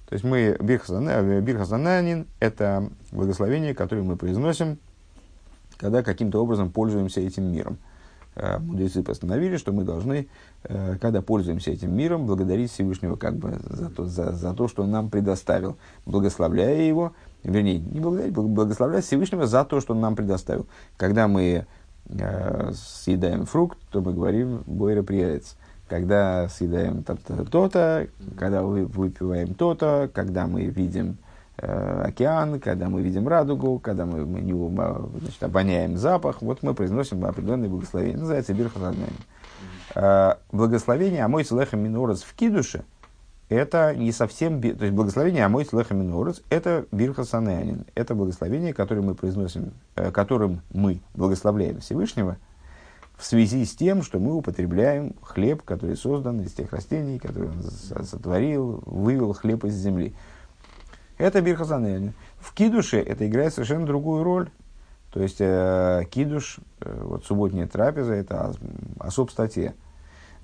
То 0.08 0.14
есть 0.14 0.24
мы 0.24 0.58
бирхазанянин– 0.62 2.28
это 2.39 2.89
благословение, 3.12 3.76
которое 3.76 4.03
мы 4.03 4.16
произносим, 4.16 4.78
когда 5.76 6.01
каким-то 6.01 6.41
образом 6.41 6.72
пользуемся 6.72 7.20
этим 7.20 7.51
миром. 7.51 7.78
Э, 8.39 8.59
мудрецы 8.59 9.01
постановили, 9.01 9.57
что 9.57 9.71
мы 9.71 9.83
должны, 9.83 10.27
э, 10.63 10.97
когда 11.01 11.23
пользуемся 11.23 11.71
этим 11.71 11.95
миром, 11.95 12.27
благодарить 12.27 12.71
Всевышнего 12.71 13.15
как 13.15 13.35
бы 13.35 13.57
за 13.67 13.89
то, 13.89 14.05
за, 14.05 14.31
за 14.31 14.53
то 14.53 14.67
что 14.67 14.83
он 14.83 14.91
нам 14.91 15.09
предоставил, 15.09 15.77
благословляя 16.05 16.81
его, 16.81 17.13
вернее, 17.43 17.79
не 17.79 17.99
благодарить, 17.99 18.35
благословляя 18.35 19.01
Всевышнего 19.01 19.47
за 19.47 19.65
то, 19.65 19.81
что 19.81 19.95
он 19.95 20.01
нам 20.01 20.15
предоставил. 20.15 20.67
Когда 20.97 21.27
мы 21.27 21.65
э, 22.09 22.71
съедаем 22.75 23.47
фрукт, 23.47 23.79
то 23.89 24.01
мы 24.01 24.13
говорим 24.13 24.61
«бойра 24.67 25.01
приятец». 25.01 25.55
Когда 25.89 26.47
съедаем 26.49 27.03
то-то, 27.03 28.07
когда 28.38 28.61
выпиваем 28.61 29.55
то-то, 29.55 30.11
когда 30.13 30.45
мы 30.45 30.65
видим 30.65 31.17
океан, 31.58 32.60
когда 32.60 32.88
мы 32.89 33.01
видим 33.01 33.28
радугу, 33.28 33.80
когда 33.80 34.05
мы, 34.05 34.26
мы 34.26 34.41
не, 34.41 34.53
значит, 35.20 35.41
обоняем 35.41 35.97
запах, 35.97 36.41
вот 36.41 36.62
мы 36.64 36.74
произносим 36.74 37.26
определенное 37.26 37.70
благословение. 37.70 38.18
Называется 38.18 38.53
бирхазаднами. 38.53 39.14
Э, 39.95 40.36
благословение 40.51 41.24
Амой 41.24 41.43
Целеха 41.43 41.78
Минорец 41.78 42.22
в 42.22 42.34
Кидуше 42.36 42.84
это 43.49 43.95
не 43.95 44.12
совсем, 44.12 44.62
то 44.62 44.68
есть 44.68 44.93
благословение 44.93 45.45
Амой 45.45 45.64
Целеха 45.64 45.93
Минорец 45.93 46.41
это 46.49 46.86
бирхасанеанин. 46.91 47.86
Это 47.95 48.14
благословение, 48.14 48.74
которое 48.74 49.01
мы 49.01 49.16
произносим, 49.16 49.72
э, 49.95 50.12
которым 50.12 50.62
мы 50.72 50.99
благословляем 51.14 51.80
Всевышнего 51.80 52.38
в 53.18 53.26
связи 53.26 53.66
с 53.66 53.76
тем, 53.76 54.03
что 54.03 54.20
мы 54.20 54.36
употребляем 54.36 55.16
хлеб, 55.22 55.64
который 55.64 55.95
создан 55.95 56.41
из 56.41 56.51
тех 56.53 56.72
растений, 56.72 57.18
которые 57.18 57.51
он 57.51 57.64
сотворил, 58.05 58.84
вывел 58.86 59.34
хлеб 59.34 59.64
из 59.66 59.74
земли. 59.74 60.14
Это 61.18 61.41
бирхазанель. 61.41 62.13
В 62.39 62.53
кидуше 62.53 62.99
это 62.99 63.28
играет 63.28 63.53
совершенно 63.53 63.86
другую 63.86 64.24
роль. 64.24 64.49
То 65.11 65.22
есть 65.22 65.38
э, 65.39 66.03
кидуш, 66.11 66.59
э, 66.82 67.01
вот 67.03 67.26
субботняя 67.26 67.68
трапеза, 67.68 68.13
это 68.13 68.53
особ 68.99 69.32
статье. 69.32 69.74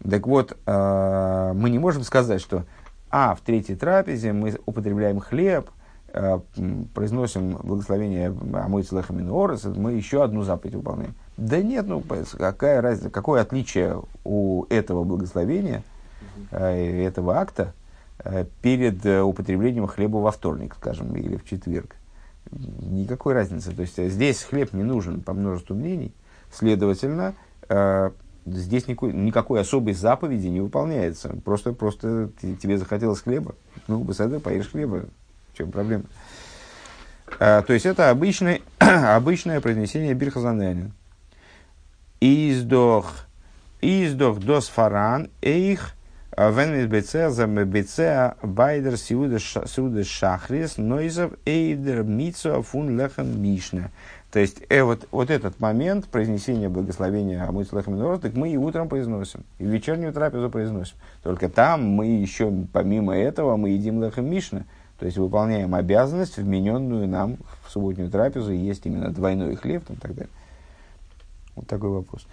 Так 0.10 0.26
вот, 0.26 0.58
э, 0.66 1.52
мы 1.56 1.70
не 1.70 1.80
можем 1.80 2.04
сказать, 2.04 2.42
что 2.42 2.66
а, 3.10 3.36
в 3.36 3.42
третьей 3.42 3.76
трапезе 3.76 4.34
мы 4.34 4.58
употребляем 4.66 5.20
хлеб, 5.20 5.70
э, 6.08 6.40
произносим 6.96 7.58
благословение 7.58 8.36
Амой 8.54 8.82
Целехамин 8.82 9.30
Орес, 9.30 9.66
мы 9.66 9.94
еще 9.94 10.24
одну 10.24 10.42
заповедь 10.42 10.76
выполняем. 10.76 11.14
Да 11.38 11.62
нет, 11.62 11.86
ну 11.88 12.04
какая 12.38 12.82
разница, 12.82 13.12
какое 13.12 13.42
отличие 13.42 14.02
у 14.24 14.66
этого 14.70 15.04
благословения, 15.04 15.84
э, 16.50 17.06
этого 17.06 17.38
акта 17.38 17.74
перед 18.62 19.06
э, 19.06 19.22
употреблением 19.22 19.88
хлеба 19.88 20.18
во 20.18 20.32
вторник, 20.32 20.76
скажем, 20.78 21.16
или 21.16 21.36
в 21.36 21.46
четверг. 21.46 21.96
Никакой 22.52 23.34
разницы. 23.34 23.72
То 23.72 23.82
есть 23.82 23.98
э, 24.00 24.10
здесь 24.10 24.44
хлеб 24.44 24.74
не 24.74 24.84
нужен 24.84 25.22
по 25.22 25.34
множеству 25.34 25.76
мнений. 25.76 26.14
Следовательно, 26.52 27.34
здесь 28.46 28.88
никакой, 28.88 29.12
никакой 29.12 29.60
особой 29.60 29.94
заповеди 29.94 30.46
не 30.46 30.62
выполняется. 30.62 31.30
Просто, 31.44 31.74
просто 31.74 32.30
тебе 32.62 32.78
захотелось 32.78 33.22
хлеба. 33.22 33.56
Ну, 33.88 34.04
быстрее 34.04 34.40
поешь 34.40 34.70
хлеба. 34.70 35.06
В 35.52 35.58
чем 35.58 35.72
проблема? 35.72 36.04
То 37.40 37.66
есть 37.70 37.88
это 37.88 38.12
обычное, 38.12 38.62
обычное 38.78 39.62
произнесение 39.62 40.14
бирхазанянин. 40.14 40.94
Издох, 42.22 43.26
издох 43.82 44.40
дос 44.40 44.68
фаран, 44.68 45.32
эйх, 45.42 45.96
Вен 46.38 46.90
бецеа 46.90 47.30
за 47.30 47.46
бецеа 47.48 48.36
байдер 48.42 48.98
сиуда 48.98 50.04
шахрис 50.04 50.78
нойзов 50.78 51.34
эйдер 51.46 52.04
митсо 52.04 52.62
фун 52.64 52.98
лехам 52.98 53.42
мишна. 53.42 53.92
То 54.32 54.40
есть 54.40 54.64
э, 54.70 54.82
вот, 54.82 55.08
вот 55.12 55.30
этот 55.30 55.60
момент 55.60 56.08
произнесения 56.08 56.68
благословения 56.68 57.48
Амуц 57.48 57.72
Норос, 57.72 58.20
так 58.20 58.34
мы 58.34 58.50
и 58.50 58.58
утром 58.58 58.90
произносим, 58.90 59.44
и 59.60 59.66
вечернюю 59.66 60.12
трапезу 60.12 60.50
произносим. 60.50 60.96
Только 61.22 61.50
там 61.50 61.88
мы 61.88 62.08
еще, 62.08 62.52
помимо 62.74 63.16
этого, 63.16 63.56
мы 63.58 63.70
едим 63.70 64.02
Лехам 64.02 64.26
Мишна. 64.26 64.66
То 64.98 65.06
есть 65.06 65.20
выполняем 65.20 65.76
обязанность, 65.76 66.38
вмененную 66.38 67.08
нам 67.08 67.38
в 67.64 67.70
субботнюю 67.70 68.10
трапезу, 68.10 68.52
и 68.52 68.58
есть 68.58 68.86
именно 68.88 69.12
двойной 69.12 69.56
хлеб 69.56 69.84
и 69.90 69.96
так 69.96 70.16
далее. 70.16 70.32
Вот 71.56 71.68
такой 71.68 71.90
вопрос. 71.90 72.26